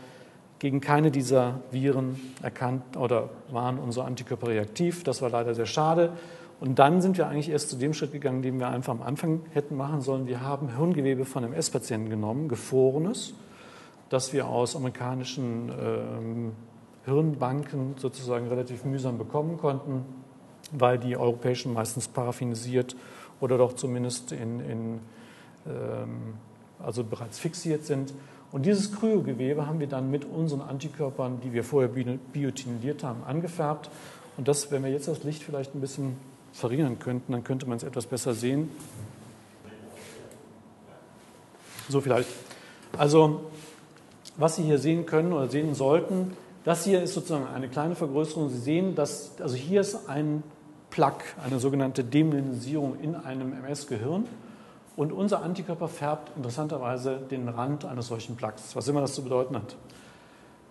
Gegen 0.61 0.81
keine 0.81 1.11
dieser 1.11 1.61
Viren 1.73 2.21
erkannt 2.43 2.97
oder 2.97 3.31
waren 3.51 3.81
unsere 3.81 4.07
Antikörper 4.07 4.47
reaktiv. 4.47 5.03
Das 5.03 5.21
war 5.21 5.31
leider 5.31 5.57
sehr 5.57 5.67
schade. 5.67 6.13
Und 6.61 6.79
dann 6.79 7.01
sind 7.01 7.17
wir 7.19 7.29
eigentlich 7.29 7.51
erst 7.51 7.71
zu 7.71 7.77
dem 7.77 7.95
Schritt 7.95 8.13
gegangen, 8.13 8.43
den 8.43 8.59
wir 8.59 8.69
einfach 8.69 8.93
am 8.93 9.03
Anfang 9.03 9.43
hätten 9.53 9.77
machen 9.77 10.01
sollen. 10.01 10.27
Wir 10.27 10.41
haben 10.41 10.77
Hirngewebe 10.77 11.25
von 11.25 11.45
MS-Patienten 11.45 12.11
genommen, 12.11 12.49
gefrorenes, 12.49 13.35
das 14.09 14.33
wir 14.33 14.49
aus 14.49 14.75
amerikanischen 14.75 15.71
ähm, 15.81 16.53
Hirnbanken 17.05 17.95
sozusagen 17.97 18.49
relativ 18.49 18.85
mühsam 18.85 19.19
bekommen 19.19 19.57
konnten, 19.57 20.05
weil 20.73 20.99
die 20.99 21.17
europäischen 21.17 21.73
meistens 21.73 22.09
paraffinisiert 22.09 22.97
oder 23.41 23.57
doch 23.57 23.75
zumindest 23.75 24.33
in, 24.33 24.61
in 24.61 25.01
ähm, 25.67 26.35
also 26.81 27.05
bereits 27.05 27.39
fixiert 27.39 27.85
sind. 27.85 28.13
Und 28.51 28.67
dieses 28.67 28.93
Kryogewebe 28.93 29.67
haben 29.67 29.79
wir 29.79 29.87
dann 29.87 30.11
mit 30.11 30.25
unseren 30.25 30.63
Antikörpern, 30.63 31.41
die 31.41 31.53
wir 31.53 31.63
vorher 31.63 31.91
biotiniliert 32.33 33.05
haben, 33.05 33.23
angefärbt. 33.25 33.91
Und 34.37 34.49
das, 34.49 34.71
wenn 34.71 34.83
wir 34.83 34.91
jetzt 34.91 35.07
das 35.07 35.23
Licht 35.23 35.43
vielleicht 35.43 35.75
ein 35.75 35.81
bisschen 35.81 36.17
verringern 36.53 36.99
könnten, 36.99 37.33
dann 37.33 37.45
könnte 37.45 37.67
man 37.67 37.77
es 37.77 37.83
etwas 37.83 38.07
besser 38.07 38.35
sehen. 38.35 38.71
So 41.89 42.01
vielleicht. 42.01 42.29
Also, 42.97 43.51
was 44.37 44.57
Sie 44.57 44.63
hier 44.63 44.79
sehen 44.79 45.07
können 45.07 45.33
oder 45.33 45.49
sehen 45.49 45.75
sollten, 45.75 46.37
das 46.65 46.85
hier 46.85 47.03
ist 47.03 47.15
sozusagen 47.15 47.47
eine 47.47 47.69
kleine 47.69 47.95
Vergrößerung. 47.95 48.51
Sie 48.51 48.59
sehen, 48.59 48.95
dass, 48.95 49.41
also 49.41 49.57
hier 49.57 49.81
ist 49.81 50.09
ein 50.09 50.43
Plug, 50.91 51.15
eine 51.43 51.59
sogenannte 51.59 52.05
Demyelinisierung 52.05 53.01
in 53.01 53.15
einem 53.15 53.53
MS-Gehirn. 53.53 54.27
Und 54.97 55.13
unser 55.13 55.43
Antikörper 55.43 55.89
färbt 55.89 56.37
interessanterweise 56.37 57.21
den 57.31 57.49
Rand 57.49 57.85
eines 57.85 58.09
solchen 58.09 58.37
Plugs, 58.37 58.75
was 58.75 58.89
immer 58.89 59.01
das 59.01 59.15
zu 59.15 59.23
bedeuten 59.23 59.55
hat. 59.57 59.77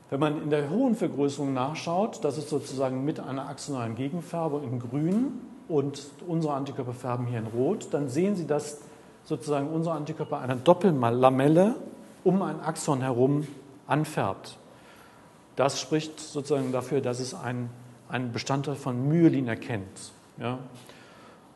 Wenn 0.10 0.20
man 0.20 0.44
in 0.44 0.50
der 0.50 0.70
hohen 0.70 0.96
Vergrößerung 0.96 1.54
nachschaut, 1.54 2.24
das 2.24 2.38
ist 2.38 2.50
sozusagen 2.50 3.04
mit 3.04 3.20
einer 3.20 3.48
axonalen 3.48 3.96
Gegenfärbung 3.96 4.64
in 4.64 4.80
grün 4.80 5.42
und 5.70 6.04
unsere 6.28 6.54
Antikörper 6.54 6.94
färben 6.94 7.28
hier 7.28 7.40
in 7.40 7.48
rot, 7.48 7.88
dann 7.92 8.10
sehen 8.10 8.36
Sie, 8.36 8.48
dass 8.48 8.80
sozusagen 9.26 9.70
unser 9.70 9.94
Antikörper 9.94 10.40
eine 10.40 10.56
Doppellamelle 10.56 11.76
um 12.24 12.42
ein 12.42 12.60
Axon 12.60 13.02
herum 13.02 13.48
anfärbt. 13.88 14.58
Das 15.56 15.82
spricht 15.82 16.20
sozusagen 16.20 16.72
dafür, 16.72 17.02
dass 17.02 17.20
es 17.20 17.34
ein, 17.34 17.70
ein 18.10 18.32
Bestandteil 18.32 18.76
von 18.76 19.08
Myelin 19.08 19.48
erkennt. 19.48 20.12
Ja? 20.40 20.60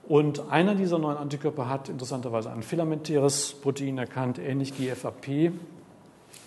Und 0.08 0.50
einer 0.50 0.76
dieser 0.76 0.98
neuen 0.98 1.18
Antikörper 1.18 1.70
hat 1.70 1.88
interessanterweise 1.88 2.52
ein 2.52 2.64
filamentäres 2.64 3.54
Protein 3.54 3.98
erkannt, 3.98 4.40
ähnlich 4.40 4.76
GFAP. 4.76 5.28
Äh, 5.28 5.52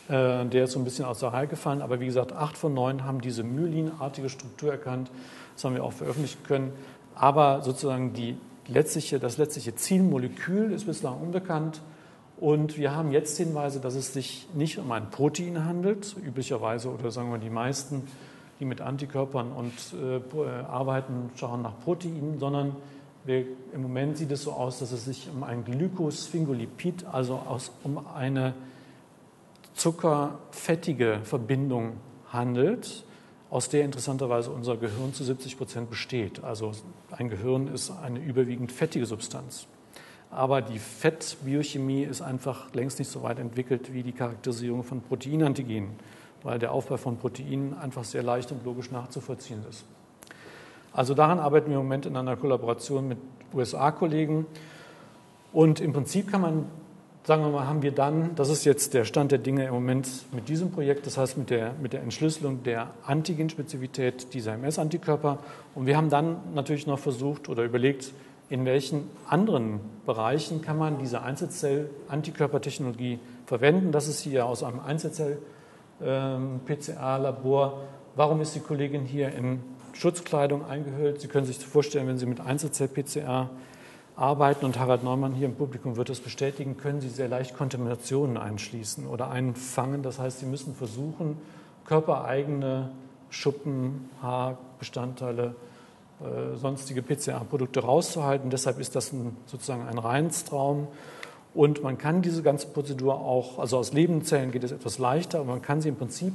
der 0.08 0.64
ist 0.64 0.72
so 0.72 0.80
ein 0.80 0.84
bisschen 0.84 1.04
aus 1.04 1.20
der 1.20 1.32
Reihe 1.32 1.46
gefallen, 1.46 1.80
aber 1.80 2.00
wie 2.00 2.06
gesagt, 2.06 2.32
acht 2.32 2.58
von 2.58 2.74
neun 2.74 3.04
haben 3.04 3.20
diese 3.20 3.42
Myelinartige 3.42 4.28
Struktur 4.28 4.72
erkannt. 4.72 5.10
Das 5.54 5.64
haben 5.64 5.74
wir 5.74 5.84
auch 5.84 5.92
veröffentlichen 5.92 6.42
können. 6.42 6.72
Aber 7.14 7.62
sozusagen 7.62 8.12
die 8.12 8.36
letztliche, 8.68 9.18
das 9.18 9.38
letztliche 9.38 9.74
Zielmolekül 9.74 10.72
ist 10.72 10.86
bislang 10.86 11.20
unbekannt. 11.20 11.80
Und 12.36 12.76
wir 12.76 12.94
haben 12.94 13.12
jetzt 13.12 13.36
Hinweise, 13.36 13.80
dass 13.80 13.94
es 13.94 14.12
sich 14.12 14.48
nicht 14.54 14.78
um 14.78 14.90
ein 14.92 15.10
Protein 15.10 15.64
handelt, 15.64 16.16
üblicherweise, 16.24 16.90
oder 16.90 17.10
sagen 17.10 17.30
wir 17.30 17.38
die 17.38 17.50
meisten, 17.50 18.02
die 18.60 18.64
mit 18.64 18.80
Antikörpern 18.80 19.52
und 19.52 19.72
äh, 19.94 20.20
arbeiten, 20.64 21.30
schauen 21.36 21.62
nach 21.62 21.78
Proteinen, 21.80 22.38
sondern 22.38 22.76
wir, 23.24 23.46
im 23.72 23.82
Moment 23.82 24.18
sieht 24.18 24.30
es 24.32 24.42
so 24.42 24.52
aus, 24.52 24.80
dass 24.80 24.92
es 24.92 25.04
sich 25.04 25.30
um 25.34 25.44
ein 25.44 25.64
Glykosphingolipid, 25.64 27.06
also 27.10 27.34
aus, 27.34 27.70
um 27.82 28.04
eine 28.14 28.54
zuckerfettige 29.74 31.20
Verbindung 31.24 31.94
handelt, 32.30 33.04
aus 33.54 33.68
der 33.68 33.84
interessanterweise 33.84 34.50
unser 34.50 34.76
Gehirn 34.76 35.14
zu 35.14 35.22
70 35.22 35.56
Prozent 35.56 35.88
besteht. 35.88 36.42
Also 36.42 36.72
ein 37.12 37.28
Gehirn 37.28 37.68
ist 37.68 37.92
eine 38.02 38.18
überwiegend 38.18 38.72
fettige 38.72 39.06
Substanz. 39.06 39.68
Aber 40.32 40.60
die 40.60 40.80
Fettbiochemie 40.80 42.02
ist 42.02 42.20
einfach 42.20 42.74
längst 42.74 42.98
nicht 42.98 43.12
so 43.12 43.22
weit 43.22 43.38
entwickelt 43.38 43.94
wie 43.94 44.02
die 44.02 44.10
Charakterisierung 44.10 44.82
von 44.82 45.02
Proteinantigenen, 45.02 45.90
weil 46.42 46.58
der 46.58 46.72
Aufbau 46.72 46.96
von 46.96 47.16
Proteinen 47.16 47.78
einfach 47.78 48.02
sehr 48.02 48.24
leicht 48.24 48.50
und 48.50 48.64
logisch 48.64 48.90
nachzuvollziehen 48.90 49.62
ist. 49.70 49.84
Also 50.92 51.14
daran 51.14 51.38
arbeiten 51.38 51.70
wir 51.70 51.76
im 51.76 51.84
Moment 51.84 52.06
in 52.06 52.16
einer 52.16 52.34
Kollaboration 52.34 53.06
mit 53.06 53.18
USA-Kollegen. 53.54 54.46
Und 55.52 55.78
im 55.78 55.92
Prinzip 55.92 56.28
kann 56.28 56.40
man, 56.40 56.66
sagen 57.24 57.42
wir 57.42 57.50
mal, 57.50 57.66
haben 57.66 57.82
wir 57.82 57.90
dann, 57.92 58.34
das 58.36 58.50
ist 58.50 58.64
jetzt 58.64 58.94
der 58.94 59.04
Stand 59.04 59.32
der 59.32 59.38
Dinge 59.38 59.66
im 59.66 59.72
Moment 59.72 60.06
mit 60.32 60.48
diesem 60.48 60.70
Projekt, 60.70 61.06
das 61.06 61.16
heißt 61.16 61.38
mit 61.38 61.48
der, 61.50 61.72
mit 61.80 61.94
der 61.94 62.02
Entschlüsselung 62.02 62.62
der 62.62 62.90
Antigenspezifität 63.04 64.34
dieser 64.34 64.52
MS-Antikörper. 64.54 65.38
Und 65.74 65.86
wir 65.86 65.96
haben 65.96 66.10
dann 66.10 66.36
natürlich 66.54 66.86
noch 66.86 66.98
versucht 66.98 67.48
oder 67.48 67.64
überlegt, 67.64 68.12
in 68.50 68.66
welchen 68.66 69.08
anderen 69.26 69.80
Bereichen 70.04 70.60
kann 70.60 70.76
man 70.76 70.98
diese 70.98 71.22
Einzelzell-Antikörpertechnologie 71.22 73.18
verwenden. 73.46 73.90
Das 73.90 74.06
ist 74.06 74.20
hier 74.20 74.44
aus 74.44 74.62
einem 74.62 74.80
Einzelzell-PCR-Labor. 74.80 77.72
Ähm, 77.72 77.78
Warum 78.16 78.42
ist 78.42 78.54
die 78.54 78.60
Kollegin 78.60 79.06
hier 79.06 79.34
in 79.34 79.60
Schutzkleidung 79.94 80.66
eingehüllt. 80.66 81.20
Sie 81.20 81.28
können 81.28 81.46
sich 81.46 81.58
vorstellen, 81.58 82.06
wenn 82.06 82.18
Sie 82.18 82.26
mit 82.26 82.40
Einzelzell-PCR 82.40 83.48
arbeiten 84.16 84.64
und 84.64 84.78
Harald 84.78 85.02
Neumann 85.02 85.32
hier 85.32 85.46
im 85.46 85.54
Publikum 85.54 85.96
wird 85.96 86.08
das 86.08 86.20
bestätigen, 86.20 86.76
können 86.76 87.00
Sie 87.00 87.08
sehr 87.08 87.28
leicht 87.28 87.56
Kontaminationen 87.56 88.36
einschließen 88.36 89.06
oder 89.06 89.30
einfangen. 89.30 90.02
Das 90.02 90.18
heißt, 90.18 90.40
Sie 90.40 90.46
müssen 90.46 90.74
versuchen, 90.74 91.36
körpereigene 91.84 92.90
Schuppen, 93.30 94.08
Haarbestandteile, 94.22 95.56
äh, 96.20 96.56
sonstige 96.56 97.02
PCR-Produkte 97.02 97.80
rauszuhalten. 97.80 98.50
Deshalb 98.50 98.78
ist 98.78 98.94
das 98.94 99.12
ein, 99.12 99.36
sozusagen 99.46 99.86
ein 99.86 99.98
Reinstraum. 99.98 100.86
Und 101.52 101.82
man 101.82 101.98
kann 101.98 102.22
diese 102.22 102.42
ganze 102.42 102.68
Prozedur 102.68 103.14
auch, 103.14 103.58
also 103.58 103.78
aus 103.78 103.92
Lebendenzellen 103.92 104.52
geht 104.52 104.64
es 104.64 104.72
etwas 104.72 104.98
leichter, 104.98 105.40
aber 105.40 105.52
man 105.52 105.62
kann 105.62 105.80
sie 105.80 105.88
im 105.88 105.96
Prinzip 105.96 106.32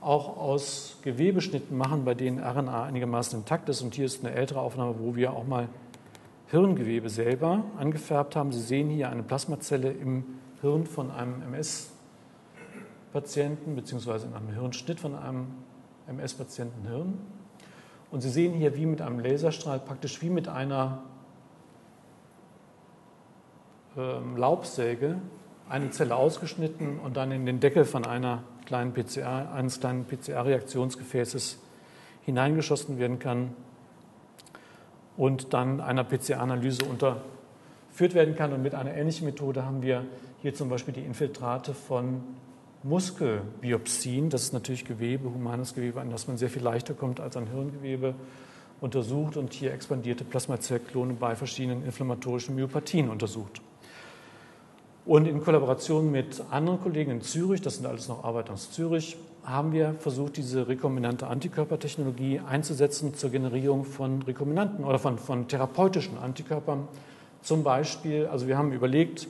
auch 0.00 0.36
aus 0.36 0.96
Gewebeschnitten 1.02 1.76
machen, 1.76 2.04
bei 2.04 2.14
denen 2.14 2.38
RNA 2.38 2.84
einigermaßen 2.84 3.38
intakt 3.38 3.68
ist. 3.68 3.82
Und 3.82 3.94
hier 3.94 4.04
ist 4.04 4.24
eine 4.24 4.34
ältere 4.34 4.60
Aufnahme, 4.60 4.96
wo 4.98 5.16
wir 5.16 5.32
auch 5.32 5.46
mal 5.46 5.68
Hirngewebe 6.54 7.10
selber 7.10 7.64
angefärbt 7.76 8.36
haben. 8.36 8.52
Sie 8.52 8.60
sehen 8.60 8.88
hier 8.88 9.08
eine 9.08 9.24
Plasmazelle 9.24 9.90
im 9.90 10.38
Hirn 10.60 10.86
von 10.86 11.10
einem 11.10 11.42
MS-Patienten, 11.42 13.74
beziehungsweise 13.74 14.28
in 14.28 14.34
einem 14.34 14.50
Hirnschnitt 14.50 15.00
von 15.00 15.16
einem 15.16 15.48
MS-Patienten 16.06 16.86
Hirn. 16.86 17.18
Und 18.12 18.20
Sie 18.20 18.30
sehen 18.30 18.54
hier 18.54 18.76
wie 18.76 18.86
mit 18.86 19.02
einem 19.02 19.18
Laserstrahl, 19.18 19.80
praktisch 19.80 20.22
wie 20.22 20.30
mit 20.30 20.46
einer 20.46 21.02
ähm, 23.96 24.36
Laubsäge, 24.36 25.20
eine 25.68 25.90
Zelle 25.90 26.14
ausgeschnitten 26.14 27.00
und 27.00 27.16
dann 27.16 27.32
in 27.32 27.46
den 27.46 27.58
Deckel 27.58 27.84
von 27.84 28.06
einer 28.06 28.44
kleinen 28.64 28.92
PCR, 28.92 29.52
eines 29.52 29.80
kleinen 29.80 30.04
PCR-Reaktionsgefäßes 30.04 31.58
hineingeschossen 32.22 33.00
werden 33.00 33.18
kann 33.18 33.56
und 35.16 35.52
dann 35.52 35.80
einer 35.80 36.04
PCR-Analyse 36.04 36.84
unterführt 36.84 38.14
werden 38.14 38.34
kann. 38.36 38.52
Und 38.52 38.62
mit 38.62 38.74
einer 38.74 38.94
ähnlichen 38.94 39.26
Methode 39.26 39.64
haben 39.64 39.82
wir 39.82 40.04
hier 40.42 40.54
zum 40.54 40.68
Beispiel 40.68 40.94
die 40.94 41.02
Infiltrate 41.02 41.74
von 41.74 42.22
Muskelbiopsien, 42.82 44.28
das 44.28 44.42
ist 44.42 44.52
natürlich 44.52 44.84
Gewebe, 44.84 45.32
humanes 45.32 45.74
Gewebe, 45.74 46.02
an 46.02 46.10
das 46.10 46.28
man 46.28 46.36
sehr 46.36 46.50
viel 46.50 46.62
leichter 46.62 46.92
kommt 46.92 47.18
als 47.18 47.34
an 47.34 47.46
Hirngewebe, 47.46 48.14
untersucht 48.82 49.38
und 49.38 49.54
hier 49.54 49.72
expandierte 49.72 50.22
Plasmazellklone 50.22 51.14
bei 51.14 51.34
verschiedenen 51.34 51.82
inflammatorischen 51.82 52.54
Myopathien 52.54 53.08
untersucht. 53.08 53.62
Und 55.06 55.26
in 55.26 55.42
Kollaboration 55.42 56.10
mit 56.10 56.42
anderen 56.50 56.80
Kollegen 56.80 57.10
in 57.10 57.20
Zürich, 57.22 57.62
das 57.62 57.76
sind 57.76 57.86
alles 57.86 58.08
noch 58.08 58.22
Arbeiter 58.22 58.52
aus 58.52 58.70
Zürich, 58.70 59.16
haben 59.44 59.72
wir 59.72 59.94
versucht, 59.98 60.36
diese 60.36 60.68
rekombinante 60.68 61.26
Antikörpertechnologie 61.26 62.40
einzusetzen 62.40 63.14
zur 63.14 63.30
Generierung 63.30 63.84
von 63.84 64.22
rekombinanten 64.22 64.84
oder 64.84 64.98
von, 64.98 65.18
von 65.18 65.48
therapeutischen 65.48 66.18
Antikörpern. 66.18 66.88
Zum 67.42 67.62
Beispiel, 67.62 68.26
also 68.26 68.48
wir 68.48 68.56
haben 68.56 68.72
überlegt, 68.72 69.28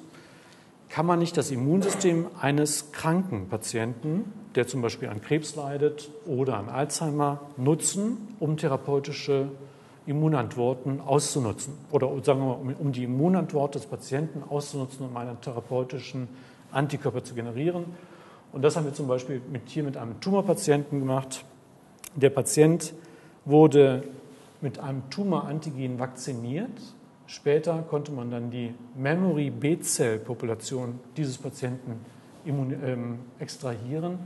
kann 0.89 1.07
man 1.07 1.19
nicht 1.19 1.37
das 1.37 1.51
Immunsystem 1.51 2.27
eines 2.41 2.93
kranken 2.93 3.49
Patienten, 3.49 4.33
der 4.55 4.69
zum 4.69 4.83
Beispiel 4.83 5.09
an 5.09 5.21
Krebs 5.21 5.57
leidet 5.57 6.11
oder 6.25 6.57
an 6.57 6.69
Alzheimer, 6.69 7.41
nutzen, 7.57 8.37
um 8.39 8.57
therapeutische 8.57 9.49
Immunantworten 10.07 11.01
auszunutzen 11.01 11.75
oder 11.91 12.09
sagen 12.23 12.41
wir 12.41 12.59
mal, 12.59 12.77
um 12.79 12.93
die 12.93 13.05
Immunantwort 13.05 13.75
des 13.75 13.87
Patienten 13.87 14.45
auszunutzen, 14.49 15.07
um 15.07 15.17
einen 15.17 15.41
therapeutischen 15.41 16.29
Antikörper 16.71 17.25
zu 17.25 17.35
generieren. 17.35 17.87
Und 18.55 18.63
das 18.63 18.77
haben 18.77 18.85
wir 18.85 18.95
zum 18.95 19.09
Beispiel 19.09 19.43
mit, 19.51 19.63
hier 19.67 19.83
mit 19.83 19.97
einem 19.97 20.21
Tumorpatienten 20.21 21.01
gemacht. 21.01 21.45
Der 22.15 22.31
Patient 22.31 22.95
wurde 23.45 24.05
mit 24.61 24.79
einem 24.79 25.11
Tumorantigen 25.11 25.99
vakziniert. 25.99 26.71
Später 27.27 27.83
konnte 27.83 28.13
man 28.13 28.31
dann 28.31 28.53
die 28.53 28.73
Memory 28.95 29.51
B-Zell-Population 29.51 31.01
dieses 31.17 31.37
Patienten 31.37 31.99
ähm, 32.47 33.19
extrahieren. 33.41 34.21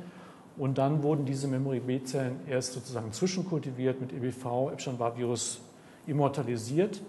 Und 0.58 0.76
dann 0.76 1.02
wurden 1.02 1.24
diese 1.24 1.48
Memory 1.48 1.80
B-Zellen 1.80 2.36
erst 2.46 2.74
sozusagen 2.74 3.12
zwischenkultiviert 3.12 3.98
mit 3.98 4.12
EBV, 4.12 4.72
Epstein-Barr-Virus 4.72 5.62
immortalisiert 6.06 7.00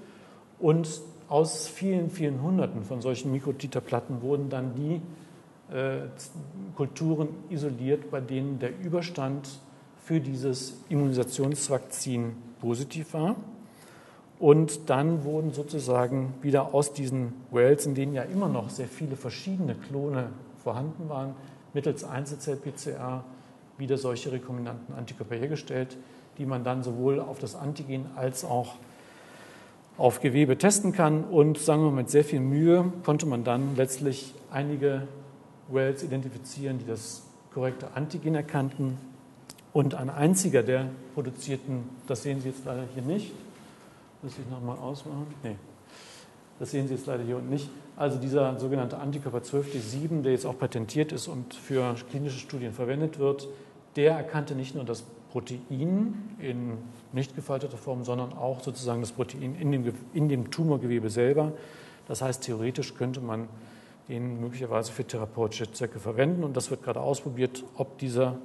und 0.57 1.01
aus 1.27 1.67
vielen, 1.67 2.11
vielen 2.11 2.41
Hunderten 2.41 2.83
von 2.83 3.01
solchen 3.01 3.33
Mikrotiterplatten 3.33 4.21
wurden 4.21 4.49
dann 4.49 4.73
die 4.75 5.01
Kulturen 6.75 7.29
isoliert, 7.49 8.09
bei 8.09 8.21
denen 8.21 8.59
der 8.59 8.71
Überstand 8.79 9.47
für 10.03 10.19
dieses 10.19 10.81
Immunisationsvakzin 10.89 12.33
positiv 12.59 13.13
war. 13.13 13.35
Und 14.39 14.89
dann 14.89 15.25
wurden 15.25 15.51
sozusagen 15.51 16.33
wieder 16.41 16.73
aus 16.73 16.93
diesen 16.93 17.33
Wells, 17.51 17.85
in 17.85 17.93
denen 17.93 18.13
ja 18.13 18.23
immer 18.23 18.47
noch 18.47 18.69
sehr 18.69 18.87
viele 18.87 19.17
verschiedene 19.17 19.75
Klone 19.75 20.29
vorhanden 20.63 21.09
waren, 21.09 21.35
mittels 21.73 22.03
Einzelzell-PCR 22.03 23.23
wieder 23.77 23.97
solche 23.97 24.31
rekombinanten 24.31 24.95
Antikörper 24.95 25.35
hergestellt, 25.35 25.97
die 26.37 26.45
man 26.45 26.63
dann 26.63 26.83
sowohl 26.83 27.19
auf 27.19 27.39
das 27.39 27.55
Antigen 27.55 28.05
als 28.15 28.45
auch 28.45 28.75
auf 29.97 30.21
Gewebe 30.21 30.57
testen 30.57 30.93
kann. 30.93 31.25
Und 31.25 31.57
sagen 31.57 31.81
wir 31.83 31.91
mal, 31.91 31.97
mit 31.97 32.09
sehr 32.09 32.23
viel 32.23 32.39
Mühe 32.39 32.91
konnte 33.05 33.25
man 33.25 33.43
dann 33.43 33.75
letztlich 33.75 34.33
einige 34.51 35.03
Wells 35.71 36.03
identifizieren, 36.03 36.79
die 36.79 36.85
das 36.85 37.23
korrekte 37.53 37.93
Antigen 37.95 38.35
erkannten. 38.35 38.97
Und 39.73 39.95
ein 39.95 40.09
einziger 40.09 40.63
der 40.63 40.87
produzierten, 41.13 41.83
das 42.07 42.23
sehen 42.23 42.41
Sie 42.41 42.49
jetzt 42.49 42.65
leider 42.65 42.83
hier 42.93 43.03
nicht, 43.03 43.31
muss 44.21 44.33
ich 44.37 44.49
nochmal 44.49 44.77
ausmachen? 44.77 45.27
Nee, 45.43 45.55
das 46.57 46.71
sehen 46.71 46.87
Sie 46.87 46.95
jetzt 46.95 47.05
leider 47.05 47.23
hier 47.23 47.37
unten 47.37 47.49
nicht. 47.49 47.69
Also 47.95 48.17
dieser 48.17 48.59
sogenannte 48.59 48.97
Antikörper 48.97 49.39
12D7, 49.39 50.21
der 50.21 50.31
jetzt 50.31 50.45
auch 50.45 50.57
patentiert 50.57 51.11
ist 51.11 51.27
und 51.27 51.53
für 51.53 51.95
klinische 52.09 52.39
Studien 52.39 52.73
verwendet 52.73 53.19
wird, 53.19 53.47
der 53.95 54.13
erkannte 54.13 54.55
nicht 54.55 54.75
nur 54.75 54.85
das 54.85 55.03
Protein 55.31 56.35
in 56.39 56.77
nicht 57.13 57.35
gefalteter 57.35 57.77
Form, 57.77 58.03
sondern 58.03 58.33
auch 58.33 58.61
sozusagen 58.61 59.01
das 59.01 59.11
Protein 59.11 59.55
in 59.55 59.71
dem, 59.71 59.93
in 60.13 60.29
dem 60.29 60.49
Tumorgewebe 60.49 61.09
selber. 61.09 61.51
Das 62.07 62.21
heißt, 62.21 62.43
theoretisch 62.43 62.95
könnte 62.95 63.21
man 63.21 63.47
den 64.09 64.41
möglicherweise 64.41 64.91
für 64.91 65.05
therapeutische 65.05 65.71
Zwecke 65.71 65.99
verwenden. 65.99 66.43
Und 66.43 66.57
das 66.57 66.71
wird 66.71 66.83
gerade 66.83 66.99
ausprobiert, 66.99 67.63
ob 67.75 67.99
dieser 67.99 68.37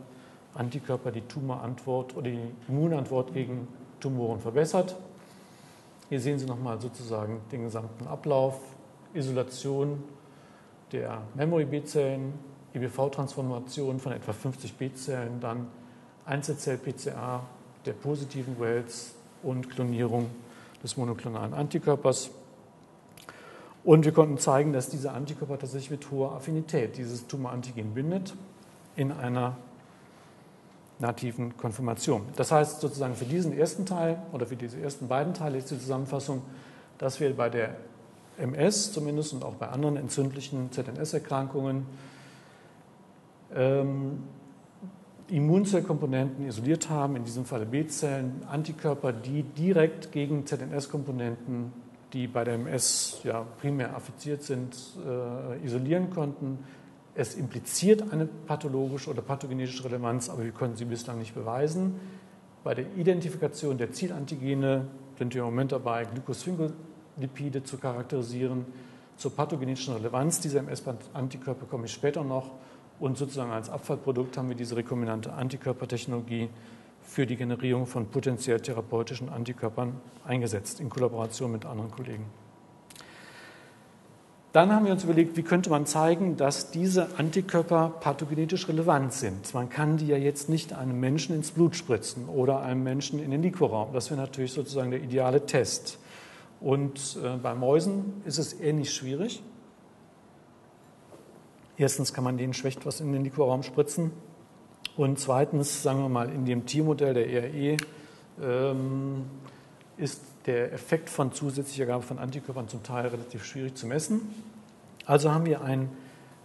Antikörper 0.55 1.11
die 1.11 1.23
Tumorantwort 1.23 2.17
oder 2.17 2.31
die 2.31 2.53
Immunantwort 2.69 3.33
gegen 3.33 3.67
Tumoren 3.99 4.41
verbessert. 4.41 4.95
Hier 6.11 6.21
sehen 6.21 6.39
Sie 6.39 6.47
nochmal 6.47 6.81
sozusagen 6.81 7.41
den 7.51 7.63
gesamten 7.63 8.07
Ablauf, 8.07 8.61
Isolation 9.15 10.05
der 10.93 11.23
Memory-B-Zellen, 11.35 12.35
IBV-Transformation 12.75 13.99
von 13.99 14.13
etwa 14.13 14.33
50 14.33 14.75
B-Zellen, 14.75 15.41
dann 15.41 15.69
Einzelzell-PCA 16.27 17.43
der 17.87 17.93
positiven 17.93 18.61
Wells 18.61 19.15
und 19.43 19.71
Klonierung 19.71 20.31
des 20.83 20.97
monoklonalen 20.97 21.55
Antikörpers. 21.55 22.31
Und 23.85 24.07
wir 24.07 24.13
konnten 24.13 24.39
zeigen, 24.39 24.73
dass 24.73 24.89
dieser 24.89 25.13
Antikörper 25.13 25.59
tatsächlich 25.59 25.91
mit 25.91 26.11
hoher 26.11 26.33
Affinität 26.33 26.97
dieses 26.97 27.27
Tumorantigen 27.27 27.93
bindet 27.93 28.35
in 28.97 29.13
einer 29.13 29.57
nativen 30.99 31.57
Konfirmation. 31.59 32.23
Das 32.37 32.51
heißt 32.51 32.81
sozusagen 32.81 33.15
für 33.15 33.27
diesen 33.27 33.57
ersten 33.57 33.85
Teil 33.85 34.23
oder 34.33 34.47
für 34.47 34.57
diese 34.57 34.81
ersten 34.81 35.09
beiden 35.09 35.35
Teile 35.35 35.59
ist 35.59 35.71
die 35.71 35.79
Zusammenfassung, 35.79 36.43
dass 36.97 37.21
wir 37.21 37.37
bei 37.37 37.51
der 37.51 37.77
MS 38.39 38.93
zumindest 38.93 39.35
und 39.35 39.45
auch 39.45 39.55
bei 39.55 39.69
anderen 39.69 39.97
entzündlichen 39.97 40.73
ZNS-Erkrankungen 40.73 41.87
ähm, 43.55 44.23
Immunzellkomponenten 45.29 46.47
isoliert 46.47 46.91
haben, 46.91 47.17
in 47.17 47.25
diesem 47.25 47.45
Falle 47.45 47.67
B-Zellen, 47.67 48.43
Antikörper, 48.49 49.13
die 49.13 49.43
direkt 49.43 50.13
gegen 50.13 50.47
ZNS-Komponenten, 50.47 51.73
die 52.15 52.29
bei 52.29 52.45
der 52.45 52.55
MS 52.55 53.21
ja 53.25 53.45
primär 53.61 53.95
affiziert 53.95 54.43
sind, 54.43 54.77
äh, 55.05 55.65
isolieren 55.65 56.11
konnten. 56.11 56.59
Es 57.17 57.35
impliziert 57.35 58.13
eine 58.13 58.27
pathologische 58.27 59.11
oder 59.11 59.21
pathogenetische 59.21 59.85
Relevanz, 59.85 60.31
aber 60.31 60.45
wir 60.45 60.53
konnten 60.53 60.77
sie 60.77 60.85
bislang 60.85 61.19
nicht 61.19 61.35
beweisen. 61.35 61.97
Bei 62.63 62.75
der 62.75 62.87
Identifikation 62.97 63.77
der 63.77 63.93
Zielantigene 63.93 64.87
sind 65.19 65.35
wir 65.35 65.43
im 65.43 65.47
Moment 65.47 65.73
dabei, 65.73 66.05
Glykosphingolipide 66.05 67.63
zu 67.63 67.79
charakterisieren. 67.79 68.65
Zur 69.17 69.35
pathogenetischen 69.35 69.95
Relevanz 69.95 70.41
dieser 70.41 70.61
MS-Antikörper 70.61 71.67
komme 71.67 71.87
ich 71.87 71.93
später 71.93 72.25
noch. 72.25 72.53
Und 73.01 73.19
sozusagen 73.19 73.51
als 73.51 73.71
Abfallprodukt 73.71 74.37
haben 74.37 74.49
wir 74.49 74.57
diese 74.57 74.77
rekombinante 74.77 75.33
Antikörpertechnologie 75.33 76.49
für 77.05 77.27
die 77.27 77.37
Generierung 77.37 77.87
von 77.87 78.07
potenziell 78.07 78.61
therapeutischen 78.61 79.29
Antikörpern 79.29 80.01
eingesetzt, 80.27 80.81
in 80.81 80.89
Kollaboration 80.89 81.53
mit 81.53 81.65
anderen 81.65 81.91
Kollegen. 81.91 82.25
Dann 84.53 84.73
haben 84.73 84.87
wir 84.87 84.93
uns 84.93 85.03
überlegt, 85.03 85.37
wie 85.37 85.43
könnte 85.43 85.69
man 85.69 85.85
zeigen, 85.85 86.37
dass 86.37 86.71
diese 86.71 87.19
Antikörper 87.19 87.93
pathogenetisch 88.01 88.69
relevant 88.69 89.13
sind. 89.13 89.53
Man 89.53 89.69
kann 89.69 89.97
die 89.97 90.07
ja 90.07 90.17
jetzt 90.17 90.49
nicht 90.49 90.73
einem 90.73 91.01
Menschen 91.01 91.35
ins 91.35 91.51
Blut 91.51 91.75
spritzen 91.75 92.29
oder 92.29 92.61
einem 92.61 92.85
Menschen 92.85 93.19
in 93.19 93.33
den 93.33 93.43
Liquorraum. 93.43 93.93
Das 93.93 94.11
wäre 94.11 94.21
natürlich 94.21 94.53
sozusagen 94.53 94.93
der 94.93 95.03
ideale 95.03 95.45
Test. 95.45 95.99
Und 96.61 97.19
äh, 97.23 97.37
bei 97.37 97.55
Mäusen 97.57 98.23
ist 98.25 98.39
es 98.39 98.59
ähnlich 98.61 98.93
schwierig. 98.93 99.43
Erstens 101.77 102.15
kann 102.15 102.23
man 102.23 102.39
denen 102.39 102.55
schlecht 102.55 102.87
was 102.87 103.01
in 103.01 103.13
den 103.13 103.25
Liquorraum 103.25 103.65
spritzen. 103.65 104.13
Und 104.97 105.19
zweitens, 105.19 105.83
sagen 105.83 106.01
wir 106.01 106.09
mal, 106.09 106.31
in 106.31 106.45
dem 106.45 106.67
Tiermodell 106.67 107.15
der 107.15 107.29
ERE 107.29 107.77
ähm, 108.43 109.25
ist 109.97 110.21
der 110.47 110.73
Effekt 110.73 111.11
von 111.11 111.33
zusätzlicher 111.33 111.87
Gabe 111.87 112.03
von 112.03 112.19
Antikörpern 112.19 112.69
zum 112.69 112.83
Teil 112.83 113.09
relativ 113.09 113.45
schwierig 113.45 113.75
zu 113.75 113.87
messen. 113.87 114.21
Also 115.07 115.33
haben 115.33 115.47
wir 115.47 115.63
ein 115.63 115.89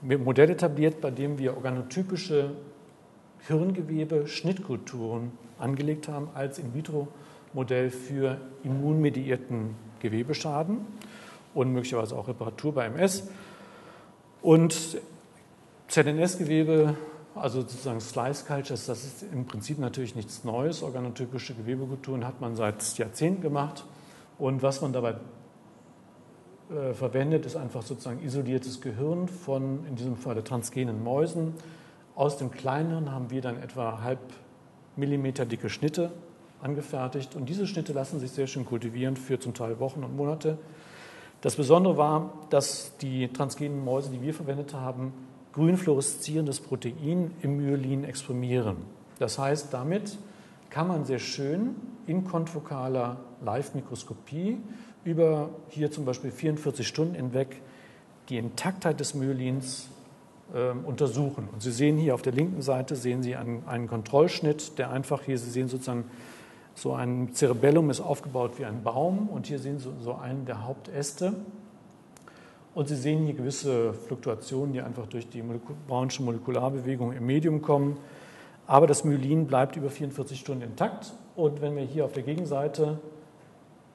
Modell 0.01 0.49
etabliert, 0.49 1.01
bei 1.01 1.11
dem 1.11 1.37
wir 1.37 1.55
organotypische 1.55 2.51
Hirngewebe, 3.47 4.27
Schnittkulturen 4.27 5.31
angelegt 5.57 6.07
haben 6.07 6.29
als 6.33 6.59
In-vitro-Modell 6.59 7.89
für 7.89 8.37
immunmediierten 8.63 9.75
Gewebeschaden 9.99 10.85
und 11.53 11.73
möglicherweise 11.73 12.17
auch 12.17 12.27
Reparatur 12.27 12.73
bei 12.73 12.85
MS. 12.85 13.29
Und 14.41 14.99
ZNS-Gewebe, 15.87 16.95
also 17.35 17.61
sozusagen 17.61 18.01
Slice 18.01 18.45
Cultures, 18.45 18.85
das 18.85 19.03
ist 19.03 19.23
im 19.23 19.45
Prinzip 19.45 19.79
natürlich 19.79 20.15
nichts 20.15 20.43
Neues. 20.43 20.83
Organotypische 20.83 21.53
Gewebekulturen 21.53 22.25
hat 22.25 22.41
man 22.41 22.55
seit 22.55 22.97
Jahrzehnten 22.97 23.41
gemacht. 23.41 23.85
Und 24.37 24.63
was 24.63 24.81
man 24.81 24.93
dabei 24.93 25.15
äh, 26.69 26.93
verwendet, 26.93 27.45
ist 27.45 27.55
einfach 27.55 27.81
sozusagen 27.81 28.23
isoliertes 28.23 28.81
Gehirn 28.81 29.27
von, 29.27 29.85
in 29.87 29.95
diesem 29.95 30.15
Fall 30.15 30.41
transgenen 30.43 31.03
Mäusen. 31.03 31.53
Aus 32.15 32.37
dem 32.37 32.51
Kleinhirn 32.51 33.11
haben 33.11 33.29
wir 33.29 33.41
dann 33.41 33.61
etwa 33.61 34.01
halb 34.01 34.19
Millimeter 34.95 35.45
dicke 35.45 35.69
Schnitte 35.69 36.11
angefertigt. 36.61 37.35
Und 37.35 37.47
diese 37.47 37.67
Schnitte 37.67 37.93
lassen 37.93 38.19
sich 38.19 38.31
sehr 38.31 38.47
schön 38.47 38.65
kultivieren 38.65 39.15
für 39.15 39.39
zum 39.39 39.53
Teil 39.53 39.79
Wochen 39.79 40.03
und 40.03 40.15
Monate. 40.15 40.57
Das 41.41 41.55
Besondere 41.55 41.95
war, 41.97 42.33
dass 42.49 42.97
die 42.97 43.29
transgenen 43.29 43.83
Mäuse, 43.83 44.09
die 44.09 44.21
wir 44.21 44.33
verwendet 44.33 44.73
haben, 44.73 45.13
grün 45.53 45.77
fluoreszierendes 45.77 46.59
Protein 46.59 47.31
im 47.41 47.57
Myelin 47.57 48.03
exprimieren. 48.03 48.77
Das 49.19 49.39
heißt, 49.39 49.73
damit 49.73 50.17
kann 50.69 50.87
man 50.87 51.05
sehr 51.05 51.19
schön 51.19 51.75
in 52.07 52.23
konfokaler 52.23 53.17
Live-Mikroskopie 53.43 54.57
über 55.03 55.49
hier 55.69 55.91
zum 55.91 56.05
Beispiel 56.05 56.31
44 56.31 56.87
Stunden 56.87 57.15
hinweg 57.15 57.61
die 58.29 58.37
Intaktheit 58.37 58.99
des 58.99 59.15
Myelins 59.15 59.89
äh, 60.53 60.71
untersuchen. 60.85 61.47
Und 61.51 61.61
Sie 61.61 61.71
sehen 61.71 61.97
hier 61.97 62.13
auf 62.13 62.21
der 62.21 62.33
linken 62.33 62.61
Seite 62.61 62.95
sehen 62.95 63.23
Sie 63.23 63.35
einen, 63.35 63.63
einen 63.67 63.87
Kontrollschnitt, 63.87 64.77
der 64.77 64.91
einfach 64.91 65.23
hier, 65.23 65.37
Sie 65.37 65.49
sehen 65.49 65.67
sozusagen 65.67 66.05
so 66.75 66.93
ein 66.93 67.33
Cerebellum 67.33 67.89
ist 67.89 67.99
aufgebaut 67.99 68.53
wie 68.57 68.65
ein 68.65 68.83
Baum 68.83 69.27
und 69.29 69.47
hier 69.47 69.59
sehen 69.59 69.79
Sie 69.79 69.89
so 70.01 70.15
einen 70.15 70.45
der 70.45 70.65
Hauptäste. 70.65 71.33
Und 72.79 72.87
Sie 72.87 72.95
sehen 72.95 73.25
hier 73.25 73.33
gewisse 73.33 73.93
Fluktuationen, 73.93 74.71
die 74.71 74.79
einfach 74.79 75.05
durch 75.05 75.27
die 75.27 75.43
Molekul 75.43 75.75
Brownsche 75.85 76.23
Molekularbewegung 76.23 77.11
im 77.11 77.25
Medium 77.25 77.61
kommen. 77.61 77.97
Aber 78.67 78.87
das 78.87 79.03
Myelin 79.03 79.47
bleibt 79.47 79.75
über 79.75 79.89
44 79.89 80.39
Stunden 80.39 80.61
intakt. 80.61 81.11
Und 81.35 81.59
wenn 81.59 81.75
wir 81.75 81.83
hier 81.83 82.05
auf 82.05 82.13
der 82.13 82.23
Gegenseite 82.23 82.97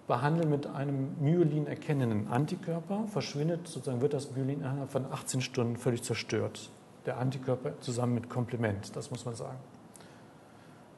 behandeln 0.07 0.51
mit 0.51 0.67
einem 0.67 1.17
Myelin 1.19 1.67
erkennenden 1.67 2.29
Antikörper, 2.29 3.07
verschwindet 3.07 3.67
sozusagen, 3.67 4.03
wird 4.03 4.13
das 4.13 4.37
Myelin 4.37 4.61
innerhalb 4.61 4.91
von 4.91 5.07
18 5.11 5.41
Stunden 5.41 5.79
völlig 5.79 6.03
zerstört. 6.03 6.69
Der 7.07 7.17
Antikörper 7.17 7.81
zusammen 7.81 8.13
mit 8.13 8.29
Komplement, 8.29 8.95
das 8.95 9.11
muss 9.11 9.25
man 9.25 9.35
sagen. 9.35 9.57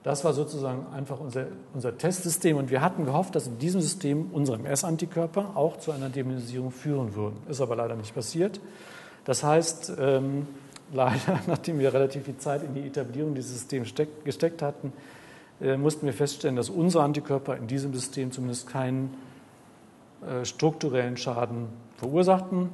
Das 0.07 0.25
war 0.25 0.33
sozusagen 0.35 0.87
einfach 0.95 1.19
unser, 1.19 1.47
unser 1.75 1.99
Testsystem 1.99 2.57
und 2.57 2.71
wir 2.71 2.81
hatten 2.81 3.07
gehofft, 3.07 3.35
dass 3.35 3.49
in 3.49 3.59
diesem 3.59 3.81
System 3.81 4.31
unsere 4.31 4.57
MS-Antikörper 4.57 5.57
auch 5.57 5.79
zu 5.79 5.91
einer 5.91 6.11
Demineralisierung 6.11 6.71
führen 6.71 7.17
würden. 7.17 7.39
Ist 7.49 7.61
aber 7.61 7.75
leider 7.75 7.97
nicht 7.97 8.15
passiert. 8.15 8.61
Das 9.25 9.43
heißt, 9.43 9.95
ähm, 9.99 10.47
leider, 10.93 11.41
nachdem 11.49 11.81
wir 11.81 11.93
relativ 11.93 12.27
viel 12.27 12.37
Zeit 12.37 12.63
in 12.63 12.73
die 12.75 12.87
Etablierung 12.87 13.35
dieses 13.35 13.55
Systems 13.55 13.89
steck, 13.89 14.25
gesteckt 14.25 14.63
hatten, 14.63 14.93
äh, 15.61 15.77
mussten 15.77 16.07
wir 16.07 16.13
feststellen, 16.13 16.55
dass 16.55 16.71
unsere 16.71 17.03
Antikörper 17.03 17.57
in 17.57 17.67
diesem 17.67 17.93
System 17.93 18.31
zumindest 18.31 18.69
keinen 18.69 19.13
äh, 20.25 20.45
strukturellen 20.45 21.17
Schaden 21.17 21.67
verursachten. 21.97 22.69